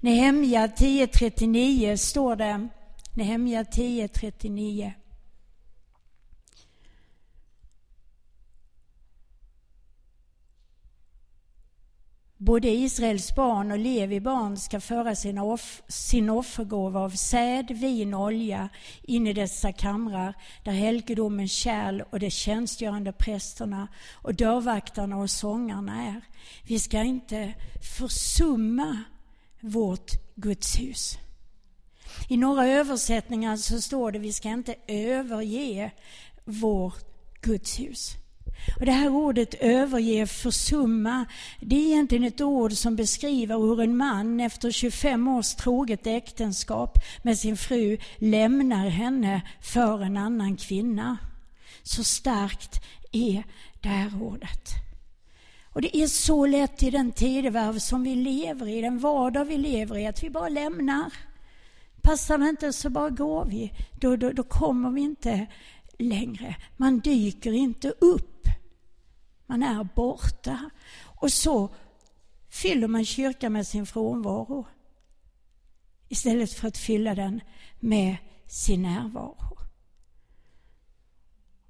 Nehemja 0.00 0.66
10.39 0.66 1.96
står 1.96 2.36
det, 2.36 2.68
Nehemja 3.14 3.62
10.39. 3.62 4.92
Både 12.44 12.68
Israels 12.68 13.34
barn 13.34 13.70
och 13.70 13.78
Levi 13.78 14.20
barn 14.20 14.56
ska 14.56 14.80
föra 14.80 15.14
sin, 15.14 15.38
off 15.38 15.82
sin 15.88 16.30
offergåva 16.30 17.00
av 17.00 17.10
säd, 17.10 17.70
vin 17.70 18.14
och 18.14 18.20
olja 18.20 18.68
in 19.02 19.26
i 19.26 19.32
dessa 19.32 19.72
kamrar 19.72 20.34
där 20.64 20.72
helgedomens 20.72 21.52
kärl 21.52 22.02
och 22.10 22.20
de 22.20 22.30
tjänstgörande 22.30 23.12
prästerna 23.12 23.88
och 24.12 24.34
dörrvaktarna 24.34 25.16
och 25.16 25.30
sångarna 25.30 26.02
är. 26.02 26.20
Vi 26.62 26.78
ska 26.78 27.02
inte 27.02 27.54
försumma 27.98 29.02
vårt 29.60 30.10
Gudshus. 30.34 31.18
I 32.28 32.36
några 32.36 32.66
översättningar 32.66 33.56
så 33.56 33.80
står 33.80 34.12
det 34.12 34.18
vi 34.18 34.32
ska 34.32 34.48
inte 34.48 34.74
överge 34.86 35.90
vårt 36.44 37.04
Gudshus. 37.40 38.23
Och 38.80 38.86
det 38.86 38.92
här 38.92 39.08
ordet 39.08 39.54
överge, 39.54 40.26
försumma, 40.26 41.24
det 41.60 41.76
är 41.76 41.86
egentligen 41.86 42.24
ett 42.24 42.40
ord 42.40 42.72
som 42.72 42.96
beskriver 42.96 43.56
hur 43.58 43.80
en 43.80 43.96
man 43.96 44.40
efter 44.40 44.70
25 44.70 45.28
års 45.28 45.54
troget 45.54 46.06
äktenskap 46.06 46.98
med 47.22 47.38
sin 47.38 47.56
fru 47.56 47.98
lämnar 48.16 48.88
henne 48.88 49.42
för 49.60 50.02
en 50.02 50.16
annan 50.16 50.56
kvinna. 50.56 51.18
Så 51.82 52.04
starkt 52.04 52.80
är 53.12 53.44
det 53.80 53.88
här 53.88 54.22
ordet. 54.22 54.70
Och 55.74 55.82
det 55.82 55.96
är 55.96 56.06
så 56.06 56.46
lätt 56.46 56.82
i 56.82 56.90
den 56.90 57.12
tidevarv 57.12 57.78
som 57.78 58.02
vi 58.02 58.14
lever 58.14 58.68
i, 58.68 58.80
den 58.80 58.98
vardag 58.98 59.44
vi 59.44 59.56
lever 59.56 59.98
i, 59.98 60.06
att 60.06 60.22
vi 60.22 60.30
bara 60.30 60.48
lämnar. 60.48 61.12
Passar 62.02 62.38
det 62.38 62.48
inte 62.48 62.72
så 62.72 62.90
bara 62.90 63.10
går 63.10 63.44
vi. 63.44 63.72
Då, 64.00 64.16
då, 64.16 64.32
då 64.32 64.42
kommer 64.42 64.90
vi 64.90 65.00
inte 65.00 65.46
längre. 65.98 66.56
Man 66.76 67.00
dyker 67.00 67.52
inte 67.52 67.88
upp. 67.88 68.33
Man 69.46 69.62
är 69.62 69.88
borta. 69.94 70.70
Och 71.02 71.32
så 71.32 71.74
fyller 72.48 72.88
man 72.88 73.04
kyrkan 73.04 73.52
med 73.52 73.66
sin 73.66 73.86
frånvaro 73.86 74.66
istället 76.08 76.52
för 76.52 76.68
att 76.68 76.78
fylla 76.78 77.14
den 77.14 77.40
med 77.80 78.16
sin 78.46 78.82
närvaro. 78.82 79.58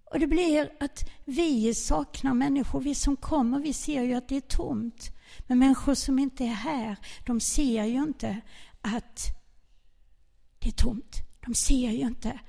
Och 0.05 0.21
det 0.21 0.27
blir 0.27 0.73
att 0.81 1.11
vi 1.25 1.75
saknar 1.75 2.35
människor. 2.35 2.81
Vi 2.81 2.95
som 2.95 3.17
kommer, 3.17 3.59
vi 3.59 3.73
ser 3.73 4.03
ju 4.03 4.15
att 4.15 4.29
det 4.29 4.37
är 4.37 4.41
tomt. 4.41 5.11
Men 5.47 5.59
människor 5.59 5.95
som 5.95 6.19
inte 6.19 6.45
är 6.45 6.49
här, 6.49 6.97
de 7.27 7.41
ser 7.41 7.85
ju 7.85 8.03
inte 8.03 8.41
att 8.81 9.27
det 10.59 10.69
är 10.69 10.73
tomt. 10.73 11.17
De 11.41 11.55
ser 11.55 11.91
ju 11.91 12.01
inte 12.01 12.41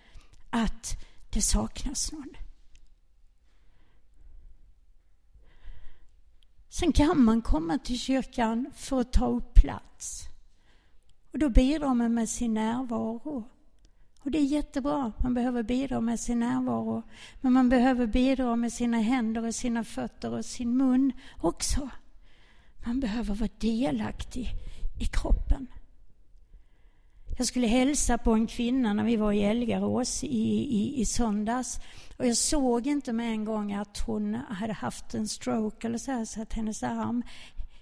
att 0.50 0.96
det 1.30 1.42
saknas 1.42 2.12
någon. 2.12 2.36
Sen 6.80 6.92
kan 6.92 7.24
man 7.24 7.42
komma 7.42 7.78
till 7.78 8.00
kyrkan 8.00 8.72
för 8.76 9.02
att 9.02 9.14
ta 9.14 9.26
upp 9.26 9.54
plats. 9.54 10.24
Och 11.32 11.40
då 11.40 11.50
bidrar 11.50 11.94
man 11.94 12.14
med 12.14 12.30
sin 12.30 12.54
närvaro. 12.54 13.44
Och 14.22 14.32
det 14.32 14.38
är 14.38 14.44
jättebra, 14.44 15.12
man 15.24 15.34
behöver 15.34 15.64
bidra 15.64 16.02
med 16.02 16.20
sin 16.20 16.40
närvaro. 16.40 17.04
Men 17.42 17.54
man 17.54 17.70
behöver 17.70 18.08
bidra 18.08 18.56
med 18.56 18.74
sina 18.74 18.98
händer 18.98 19.46
och 19.46 19.56
sina 19.56 19.84
fötter 19.84 20.34
och 20.34 20.46
sin 20.46 20.78
mun 20.78 21.12
också. 21.38 21.90
Man 22.86 23.00
behöver 23.00 23.36
vara 23.36 23.50
delaktig 23.60 24.50
i 25.02 25.06
kroppen. 25.06 25.68
Jag 27.38 27.48
skulle 27.48 27.67
hälsa 27.67 28.17
på 28.17 28.34
en 28.34 28.48
kvinna 28.48 28.93
när 28.93 29.04
vi 29.04 29.15
var 29.15 29.32
i 29.32 29.43
Elgarås 29.43 30.24
i, 30.24 30.28
i, 30.28 31.02
i 31.02 31.06
söndags. 31.06 31.80
Och 32.17 32.28
jag 32.28 32.38
såg 32.38 32.88
inte 32.88 33.13
med 33.13 33.32
en 33.32 33.45
gång 33.45 33.74
att 33.74 34.00
hon 34.00 34.36
hade 34.50 34.74
haft 34.74 35.13
en 35.13 35.28
stroke 35.28 35.88
eller 35.88 35.98
så, 35.98 36.12
här, 36.12 36.26
så 36.26 36.41
att 36.41 36.54
hennes 36.54 36.84
arm 36.84 37.24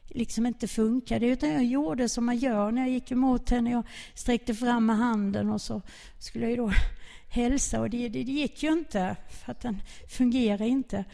liksom 0.07 0.45
inte 0.45 0.67
funkade. 0.67 1.27
Utan 1.27 1.49
jag 1.49 1.65
gjorde 1.65 2.09
som 2.09 2.25
man 2.25 2.37
gör 2.37 2.71
när 2.71 2.81
jag 2.81 2.89
gick 2.89 3.11
emot 3.11 3.49
henne. 3.49 3.71
Jag 3.71 3.83
sträckte 4.13 4.53
fram 4.53 4.85
med 4.85 4.97
handen 4.97 5.49
och 5.49 5.61
så 5.61 5.81
skulle 6.19 6.49
jag 6.49 6.57
då 6.57 6.71
hälsa. 7.29 7.81
Och 7.81 7.89
det, 7.89 8.09
det, 8.09 8.23
det 8.23 8.31
gick 8.31 8.63
ju 8.63 8.71
inte, 8.71 9.15
för 9.29 9.51
att 9.51 9.61
den 9.61 9.81
fungerar 10.09 10.65
inte. 10.65 11.05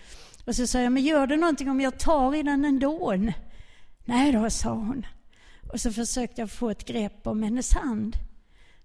Och 0.46 0.56
så 0.56 0.68
sa 0.68 0.80
jag, 0.80 0.92
men 0.92 1.04
gör 1.04 1.28
det 1.28 1.38
någonting 1.38 1.70
om 1.70 1.82
jag 1.82 2.00
tar 2.00 2.36
i 2.36 2.44
den 2.44 2.66
ändå? 2.66 3.16
Nej 4.06 4.32
då, 4.32 4.50
sa 4.50 4.74
hon. 4.74 5.06
Och 5.74 5.82
så 5.82 5.92
försökte 5.92 6.42
jag 6.42 6.52
få 6.52 6.70
ett 6.70 6.86
grepp 6.86 7.28
om 7.28 7.44
hennes 7.44 7.74
hand. 7.74 8.18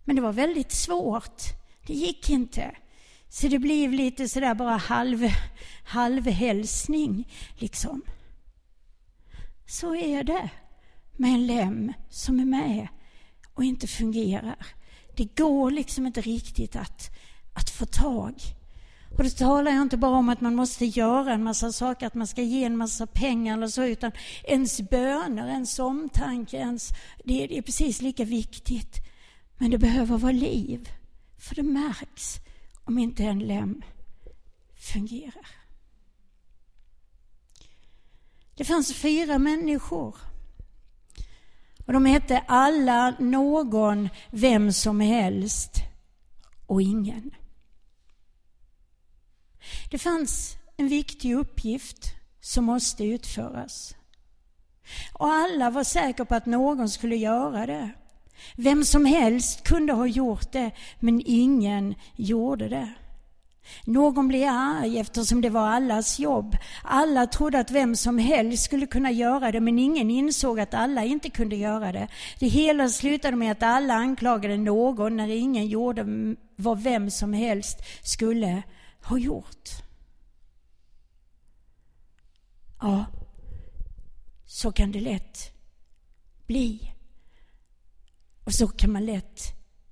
Men 0.04 0.16
det 0.16 0.22
var 0.22 0.32
väldigt 0.32 0.72
svårt. 0.72 1.42
Det 1.86 1.94
gick 1.94 2.30
inte. 2.30 2.76
Så 3.28 3.48
det 3.48 3.58
blev 3.58 3.92
lite 3.92 4.28
sådär 4.28 4.54
bara 4.54 4.76
halv, 4.76 5.28
halvhälsning 5.84 7.28
liksom. 7.56 8.02
Så 9.66 9.94
är 9.94 10.24
det 10.24 10.50
med 11.16 11.30
en 11.30 11.46
lem 11.46 11.92
som 12.10 12.40
är 12.40 12.44
med 12.44 12.88
och 13.54 13.64
inte 13.64 13.86
fungerar. 13.86 14.66
Det 15.16 15.36
går 15.36 15.70
liksom 15.70 16.06
inte 16.06 16.20
riktigt 16.20 16.76
att, 16.76 17.10
att 17.54 17.70
få 17.70 17.86
tag. 17.86 18.34
Och 19.18 19.24
då 19.24 19.30
talar 19.30 19.72
jag 19.72 19.82
inte 19.82 19.96
bara 19.96 20.16
om 20.16 20.28
att 20.28 20.40
man 20.40 20.54
måste 20.54 20.84
göra 20.84 21.32
en 21.32 21.44
massa 21.44 21.72
saker, 21.72 22.06
att 22.06 22.14
man 22.14 22.26
ska 22.26 22.42
ge 22.42 22.64
en 22.64 22.76
massa 22.76 23.06
pengar 23.06 23.56
eller 23.56 23.68
så, 23.68 23.84
utan 23.84 24.12
ens 24.44 24.80
böner, 24.80 25.48
ens 25.48 25.78
omtanke, 25.78 26.56
ens, 26.56 26.88
det, 27.24 27.46
det 27.46 27.58
är 27.58 27.62
precis 27.62 28.02
lika 28.02 28.24
viktigt. 28.24 29.03
Men 29.64 29.70
det 29.70 29.78
behöver 29.78 30.18
vara 30.18 30.32
liv, 30.32 30.88
för 31.38 31.54
det 31.54 31.62
märks 31.62 32.36
om 32.84 32.98
inte 32.98 33.24
en 33.24 33.38
lem 33.38 33.82
fungerar. 34.76 35.46
Det 38.54 38.64
fanns 38.64 38.94
fyra 38.94 39.38
människor. 39.38 40.16
Och 41.86 41.92
de 41.92 42.06
hette 42.06 42.38
alla, 42.38 43.10
någon, 43.18 44.08
vem 44.30 44.72
som 44.72 45.00
helst 45.00 45.72
och 46.66 46.82
ingen. 46.82 47.34
Det 49.90 49.98
fanns 49.98 50.56
en 50.76 50.88
viktig 50.88 51.34
uppgift 51.34 52.14
som 52.40 52.64
måste 52.64 53.04
utföras. 53.04 53.96
Och 55.12 55.26
alla 55.26 55.70
var 55.70 55.84
säkra 55.84 56.24
på 56.24 56.34
att 56.34 56.46
någon 56.46 56.88
skulle 56.88 57.16
göra 57.16 57.66
det. 57.66 57.90
Vem 58.56 58.84
som 58.84 59.04
helst 59.04 59.64
kunde 59.64 59.92
ha 59.92 60.06
gjort 60.06 60.52
det, 60.52 60.70
men 61.00 61.22
ingen 61.26 61.94
gjorde 62.16 62.68
det. 62.68 62.92
Någon 63.84 64.28
blev 64.28 64.48
arg 64.48 64.98
eftersom 64.98 65.40
det 65.40 65.50
var 65.50 65.68
allas 65.68 66.18
jobb. 66.18 66.56
Alla 66.82 67.26
trodde 67.26 67.60
att 67.60 67.70
vem 67.70 67.96
som 67.96 68.18
helst 68.18 68.64
skulle 68.64 68.86
kunna 68.86 69.10
göra 69.10 69.52
det, 69.52 69.60
men 69.60 69.78
ingen 69.78 70.10
insåg 70.10 70.60
att 70.60 70.74
alla 70.74 71.04
inte 71.04 71.30
kunde 71.30 71.56
göra 71.56 71.92
det. 71.92 72.08
Det 72.38 72.46
hela 72.46 72.88
slutade 72.88 73.36
med 73.36 73.52
att 73.52 73.62
alla 73.62 73.94
anklagade 73.94 74.56
någon 74.56 75.16
när 75.16 75.28
ingen 75.28 75.66
gjorde 75.66 76.06
vad 76.56 76.82
vem 76.82 77.10
som 77.10 77.32
helst 77.32 77.78
skulle 78.02 78.62
ha 79.02 79.18
gjort. 79.18 79.68
Ja, 82.80 83.04
så 84.46 84.72
kan 84.72 84.92
det 84.92 85.00
lätt 85.00 85.52
bli. 86.46 86.93
Och 88.44 88.52
så 88.52 88.68
kan 88.68 88.92
man 88.92 89.06
lätt 89.06 89.40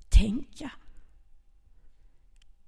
tänka. 0.08 0.70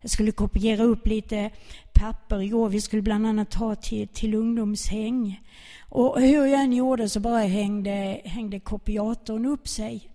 Jag 0.00 0.10
skulle 0.10 0.32
kopiera 0.32 0.82
upp 0.82 1.06
lite 1.06 1.50
papper 1.94 2.42
igår. 2.42 2.68
Vi 2.68 2.80
skulle 2.80 3.02
bland 3.02 3.26
annat 3.26 3.54
ha 3.54 3.74
till, 3.74 4.08
till 4.08 4.34
ungdomshäng. 4.34 5.42
Och 5.88 6.20
hur 6.20 6.46
jag 6.46 6.60
än 6.60 6.72
gjorde 6.72 7.08
så 7.08 7.20
bara 7.20 7.38
hängde, 7.38 8.20
hängde 8.24 8.60
kopiatorn 8.60 9.46
upp 9.46 9.68
sig 9.68 10.13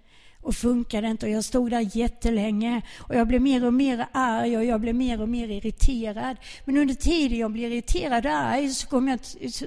och 0.49 0.55
funkade 0.55 1.07
inte. 1.07 1.25
Och 1.25 1.31
jag 1.31 1.43
stod 1.43 1.71
där 1.71 1.97
jättelänge 1.97 2.81
och 2.97 3.15
jag 3.15 3.27
blev 3.27 3.41
mer 3.41 3.65
och 3.65 3.73
mer 3.73 4.07
arg 4.12 4.57
och 4.57 4.65
jag 4.65 4.81
blev 4.81 4.95
mer 4.95 5.21
och 5.21 5.29
mer 5.29 5.47
irriterad. 5.47 6.38
Men 6.65 6.77
under 6.77 6.93
tiden 6.93 7.38
jag 7.38 7.51
blev 7.51 7.71
irriterad 7.73 8.25
och 8.25 8.31
arg 8.31 8.69
så 8.69 8.88
kom 8.88 9.07
jag, 9.07 9.19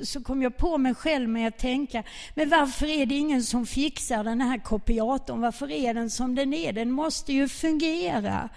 så 0.07 0.23
kom 0.23 0.42
jag 0.42 0.57
på 0.57 0.79
mig 0.79 0.95
själv 0.95 1.29
med 1.29 1.49
att 1.49 1.59
tänka, 1.59 2.03
men 2.35 2.49
varför 2.49 2.87
är 2.87 3.07
det 3.07 3.14
ingen 3.14 3.42
som 3.42 3.66
fixar 3.66 4.25
den 4.25 4.40
här 4.40 4.59
kopiatorn? 4.59 5.40
Varför 5.40 5.71
är 5.71 5.95
den 5.95 6.11
som 6.11 6.35
den 6.35 6.53
är? 6.53 6.73
Den 6.73 6.90
måste 6.90 7.33
ju 7.33 7.49
fungera. 7.49 8.49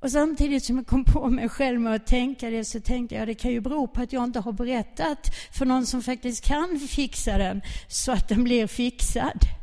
Och 0.00 0.10
samtidigt 0.10 0.64
som 0.64 0.76
jag 0.76 0.86
kom 0.86 1.04
på 1.04 1.28
mig 1.28 1.48
själv 1.48 1.80
med 1.80 1.94
att 1.94 2.06
tänka 2.06 2.50
det 2.50 2.64
så 2.64 2.80
tänkte 2.80 3.14
jag 3.14 3.28
det 3.28 3.34
kan 3.34 3.50
ju 3.50 3.60
bero 3.60 3.86
på 3.86 4.02
att 4.02 4.12
jag 4.12 4.24
inte 4.24 4.40
har 4.40 4.52
berättat 4.52 5.34
för 5.52 5.66
någon 5.66 5.86
som 5.86 6.02
faktiskt 6.02 6.44
kan 6.44 6.78
fixa 6.78 7.38
den 7.38 7.62
så 7.88 8.12
att 8.12 8.28
den 8.28 8.44
blir 8.44 8.66
fixad. 8.66 9.59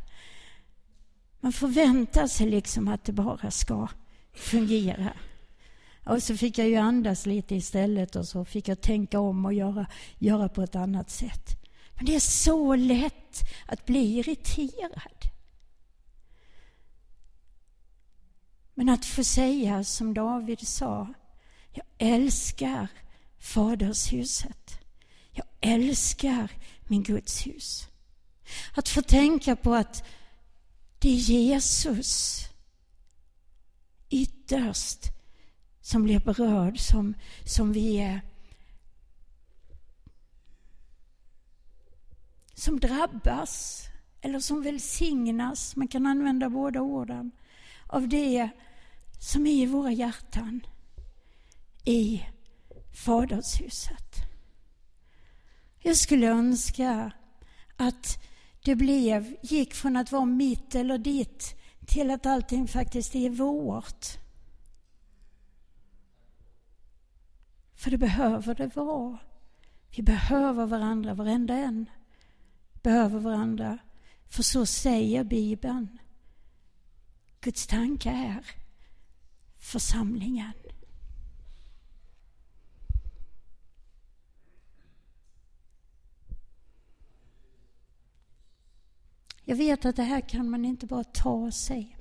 Man 1.39 1.53
förväntar 1.53 2.27
sig 2.27 2.49
liksom 2.49 2.87
att 2.87 3.03
det 3.05 3.11
bara 3.11 3.51
ska 3.51 3.87
fungera. 4.33 5.13
Och 6.05 6.23
så 6.23 6.37
fick 6.37 6.57
jag 6.57 6.67
ju 6.67 6.75
andas 6.75 7.25
lite 7.25 7.55
istället 7.55 8.15
och 8.15 8.27
så 8.27 8.45
fick 8.45 8.67
jag 8.67 8.81
tänka 8.81 9.19
om 9.19 9.45
och 9.45 9.53
göra, 9.53 9.87
göra 10.19 10.49
på 10.49 10.63
ett 10.63 10.75
annat 10.75 11.09
sätt. 11.09 11.57
Men 11.95 12.05
det 12.05 12.15
är 12.15 12.19
så 12.19 12.75
lätt 12.75 13.49
att 13.65 13.85
bli 13.85 14.17
irriterad. 14.17 15.17
Men 18.73 18.89
att 18.89 19.05
få 19.05 19.23
säga 19.23 19.83
som 19.83 20.13
David 20.13 20.67
sa, 20.67 21.13
jag 21.73 21.85
älskar 21.97 22.87
fadershuset. 23.39 24.79
Jag 25.31 25.45
älskar 25.61 26.51
min 26.83 27.03
Guds 27.03 27.47
hus. 27.47 27.87
Att 28.73 28.89
få 28.89 29.01
tänka 29.01 29.55
på 29.55 29.73
att 29.73 30.03
det 30.99 31.09
är 31.09 31.15
Jesus 31.15 32.43
ytterst 34.09 34.99
som 35.81 36.03
blir 36.03 36.19
berörd, 36.19 36.79
som, 36.79 37.13
som 37.45 37.73
vi 37.73 37.97
är 37.97 38.21
som 42.53 42.79
drabbas 42.79 43.83
eller 44.21 44.39
som 44.39 44.63
välsignas, 44.63 45.75
man 45.75 45.87
kan 45.87 46.05
använda 46.05 46.49
båda 46.49 46.81
orden, 46.81 47.31
av 47.87 48.07
det 48.07 48.49
som 49.19 49.47
är 49.47 49.63
i 49.63 49.65
våra 49.65 49.91
hjärtan 49.91 50.61
i 51.85 52.25
Fadershuset. 53.05 54.15
Jag 55.79 55.97
skulle 55.97 56.27
önska 56.27 57.11
att 57.75 58.23
det 58.67 58.75
blev, 58.75 59.35
gick 59.41 59.73
från 59.73 59.97
att 59.97 60.11
vara 60.11 60.25
mitt 60.25 60.75
eller 60.75 60.97
ditt 60.97 61.55
till 61.85 62.11
att 62.11 62.25
allting 62.25 62.67
faktiskt 62.67 63.15
är 63.15 63.29
vårt. 63.29 64.05
För 67.75 67.91
det 67.91 67.97
behöver 67.97 68.55
det 68.55 68.75
vara. 68.75 69.17
Vi 69.95 70.03
behöver 70.03 70.65
varandra, 70.65 71.13
varenda 71.13 71.53
en 71.53 71.89
behöver 72.73 73.19
varandra. 73.19 73.77
För 74.29 74.43
så 74.43 74.65
säger 74.65 75.23
Bibeln. 75.23 75.99
Guds 77.41 77.67
tanke 77.67 78.09
är 78.09 78.45
församlingen. 79.57 80.53
Jag 89.49 89.55
vet 89.55 89.85
att 89.85 89.95
det 89.95 90.03
här 90.03 90.21
kan 90.21 90.49
man 90.49 90.65
inte 90.65 90.87
bara 90.87 91.03
ta 91.03 91.51
sig. 91.51 91.97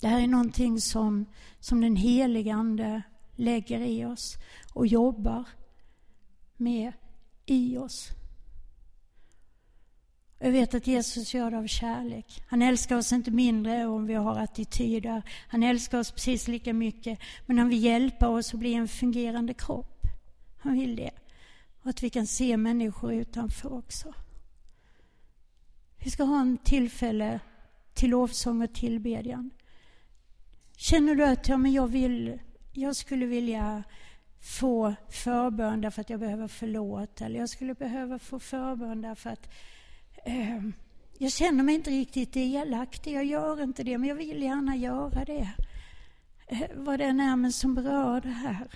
Det 0.00 0.06
här 0.06 0.20
är 0.20 0.26
någonting 0.26 0.80
som, 0.80 1.26
som 1.60 1.80
den 1.80 1.96
helige 1.96 2.54
Ande 2.54 3.02
lägger 3.36 3.80
i 3.80 4.04
oss 4.04 4.38
och 4.74 4.86
jobbar 4.86 5.44
med 6.56 6.92
i 7.46 7.78
oss. 7.78 8.08
Jag 10.38 10.52
vet 10.52 10.74
att 10.74 10.86
Jesus 10.86 11.34
gör 11.34 11.50
det 11.50 11.58
av 11.58 11.66
kärlek. 11.66 12.44
Han 12.46 12.62
älskar 12.62 12.96
oss 12.96 13.12
inte 13.12 13.30
mindre 13.30 13.86
om 13.86 14.06
vi 14.06 14.14
har 14.14 14.36
attityder. 14.36 15.22
Han 15.48 15.62
älskar 15.62 15.98
oss 15.98 16.10
precis 16.10 16.48
lika 16.48 16.72
mycket. 16.72 17.18
Men 17.46 17.58
han 17.58 17.68
vill 17.68 17.84
hjälpa 17.84 18.28
oss 18.28 18.54
att 18.54 18.60
bli 18.60 18.74
en 18.74 18.88
fungerande 18.88 19.54
kropp. 19.54 20.02
Han 20.58 20.72
vill 20.72 20.96
det. 20.96 21.10
Och 21.82 21.90
att 21.90 22.02
vi 22.02 22.10
kan 22.10 22.26
se 22.26 22.56
människor 22.56 23.12
utanför 23.12 23.72
också. 23.72 24.14
Vi 26.04 26.10
ska 26.10 26.24
ha 26.24 26.40
en 26.40 26.58
tillfälle 26.58 27.40
till 27.94 28.10
lovsång 28.10 28.62
och 28.62 28.74
tillbedjan. 28.74 29.50
Känner 30.76 31.14
du 31.14 31.24
att 31.24 31.48
ja, 31.48 31.56
men 31.56 31.72
jag, 31.72 31.88
vill, 31.88 32.40
jag 32.72 32.96
skulle 32.96 33.26
vilja 33.26 33.82
få 34.40 34.94
förbön 35.10 35.80
därför 35.80 36.00
att 36.00 36.10
jag 36.10 36.20
behöver 36.20 36.48
förlåt 36.48 37.20
eller 37.20 37.40
jag 37.40 37.48
skulle 37.48 37.74
behöva 37.74 38.18
få 38.18 38.38
förbön 38.38 39.02
därför 39.02 39.30
att 39.30 39.50
eh, 40.24 40.60
jag 41.18 41.32
känner 41.32 41.64
mig 41.64 41.74
inte 41.74 41.90
riktigt 41.90 42.32
delaktig. 42.32 43.14
Jag 43.14 43.24
gör 43.24 43.62
inte 43.62 43.82
det, 43.82 43.98
men 43.98 44.08
jag 44.08 44.16
vill 44.16 44.42
gärna 44.42 44.76
göra 44.76 45.24
det. 45.24 45.50
Eh, 46.46 46.70
vad 46.76 46.98
det 46.98 47.04
än 47.04 47.20
är 47.20 47.36
men 47.36 47.52
som 47.52 47.74
berör 47.74 48.20
det 48.20 48.28
här. 48.28 48.70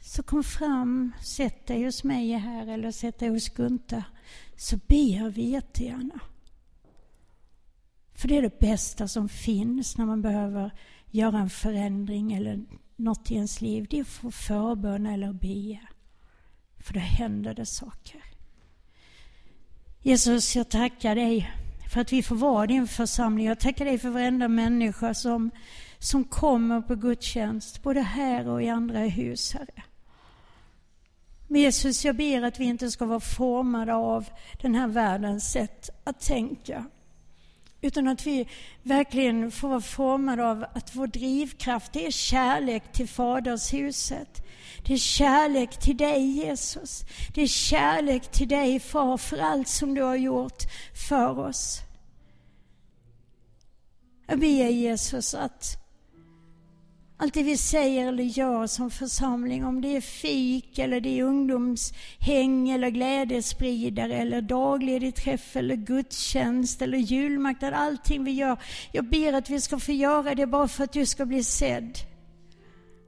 Så 0.00 0.22
kom 0.22 0.44
fram, 0.44 1.12
sätt 1.24 1.66
dig 1.66 1.84
hos 1.84 2.04
mig 2.04 2.32
här 2.32 2.66
eller 2.66 2.90
sätt 2.90 3.18
dig 3.18 3.28
hos 3.28 3.48
Gunta 3.48 4.04
så 4.62 4.76
ber 4.76 5.30
vi 5.30 5.42
jättegärna. 5.42 6.20
För 8.14 8.28
det 8.28 8.36
är 8.36 8.42
det 8.42 8.58
bästa 8.58 9.08
som 9.08 9.28
finns 9.28 9.98
när 9.98 10.06
man 10.06 10.22
behöver 10.22 10.70
göra 11.10 11.38
en 11.38 11.50
förändring 11.50 12.32
eller 12.32 12.64
något 12.96 13.30
i 13.30 13.34
ens 13.34 13.60
liv. 13.60 13.86
Det 13.90 13.98
är 13.98 14.00
att 14.00 14.08
få 14.08 14.30
förbön 14.30 15.06
eller 15.06 15.32
be. 15.32 15.80
För 16.78 16.94
då 16.94 17.00
händer 17.00 17.54
det 17.54 17.66
saker. 17.66 18.24
Jesus, 20.00 20.56
jag 20.56 20.68
tackar 20.68 21.14
dig 21.14 21.50
för 21.92 22.00
att 22.00 22.12
vi 22.12 22.22
får 22.22 22.36
vara 22.36 22.66
din 22.66 22.88
församling. 22.88 23.46
Jag 23.46 23.60
tackar 23.60 23.84
dig 23.84 23.98
för 23.98 24.10
varenda 24.10 24.48
människa 24.48 25.14
som, 25.14 25.50
som 25.98 26.24
kommer 26.24 26.80
på 26.80 26.94
gudstjänst, 26.94 27.82
både 27.82 28.00
här 28.00 28.48
och 28.48 28.62
i 28.62 28.68
andra 28.68 28.98
hus, 28.98 29.52
Herre. 29.52 29.82
Men 31.52 31.60
Jesus, 31.60 32.04
jag 32.04 32.16
ber 32.16 32.42
att 32.42 32.60
vi 32.60 32.64
inte 32.64 32.90
ska 32.90 33.06
vara 33.06 33.20
formade 33.20 33.94
av 33.94 34.28
den 34.60 34.74
här 34.74 34.88
världens 34.88 35.52
sätt 35.52 35.90
att 36.04 36.20
tänka. 36.20 36.84
Utan 37.80 38.08
att 38.08 38.26
vi 38.26 38.48
verkligen 38.82 39.50
får 39.50 39.68
vara 39.68 39.80
formade 39.80 40.44
av 40.46 40.64
att 40.72 40.94
vår 40.94 41.06
drivkraft 41.06 41.92
det 41.92 42.06
är 42.06 42.10
kärlek 42.10 42.92
till 42.92 43.08
Fadershuset. 43.08 44.42
Det 44.86 44.92
är 44.92 44.98
kärlek 44.98 45.80
till 45.80 45.96
dig 45.96 46.26
Jesus. 46.26 47.04
Det 47.34 47.42
är 47.42 47.46
kärlek 47.46 48.30
till 48.30 48.48
dig 48.48 48.80
Far 48.80 49.16
för 49.16 49.38
allt 49.38 49.68
som 49.68 49.94
du 49.94 50.02
har 50.02 50.16
gjort 50.16 50.62
för 51.08 51.38
oss. 51.38 51.80
Jag 54.26 54.40
ber 54.40 54.68
Jesus 54.68 55.34
att 55.34 55.81
allt 57.22 57.34
det 57.34 57.42
vi 57.42 57.56
säger 57.56 58.08
eller 58.08 58.24
gör 58.24 58.66
som 58.66 58.90
församling, 58.90 59.64
om 59.64 59.80
det 59.80 59.96
är 59.96 60.00
fik 60.00 60.78
eller 60.78 61.00
det 61.00 61.18
är 61.18 61.24
ungdomshäng 61.24 62.70
eller 62.70 62.90
glädjespridare 62.90 64.14
eller 64.14 64.42
dagledig 64.42 65.14
träff 65.14 65.56
eller 65.56 65.76
gudstjänst 65.76 66.82
eller 66.82 66.98
julmarknad, 66.98 67.74
allting 67.74 68.24
vi 68.24 68.30
gör. 68.30 68.58
Jag 68.92 69.04
ber 69.04 69.32
att 69.32 69.50
vi 69.50 69.60
ska 69.60 69.78
få 69.78 69.92
göra 69.92 70.34
det 70.34 70.46
bara 70.46 70.68
för 70.68 70.84
att 70.84 70.92
du 70.92 71.06
ska 71.06 71.26
bli 71.26 71.44
sedd. 71.44 71.98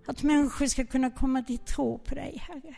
Att 0.07 0.22
människor 0.22 0.66
ska 0.66 0.87
kunna 0.87 1.11
komma 1.11 1.42
till 1.42 1.59
tro 1.59 1.98
på 1.98 2.14
dig, 2.14 2.42
Herre. 2.48 2.77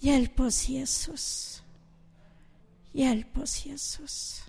Hjälp 0.00 0.40
oss 0.40 0.68
Jesus. 0.68 1.62
Hjälp 2.92 3.38
oss 3.38 3.66
Jesus. 3.66 4.42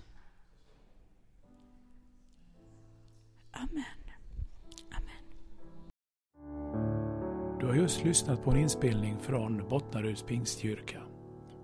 Amen. 3.52 3.68
Amen. 3.70 4.01
Du 7.62 7.68
har 7.68 7.74
just 7.74 8.04
lyssnat 8.04 8.44
på 8.44 8.50
en 8.50 8.56
inspelning 8.56 9.18
från 9.20 9.68
Bottnaryds 9.68 10.22
pingstkyrka. 10.22 11.02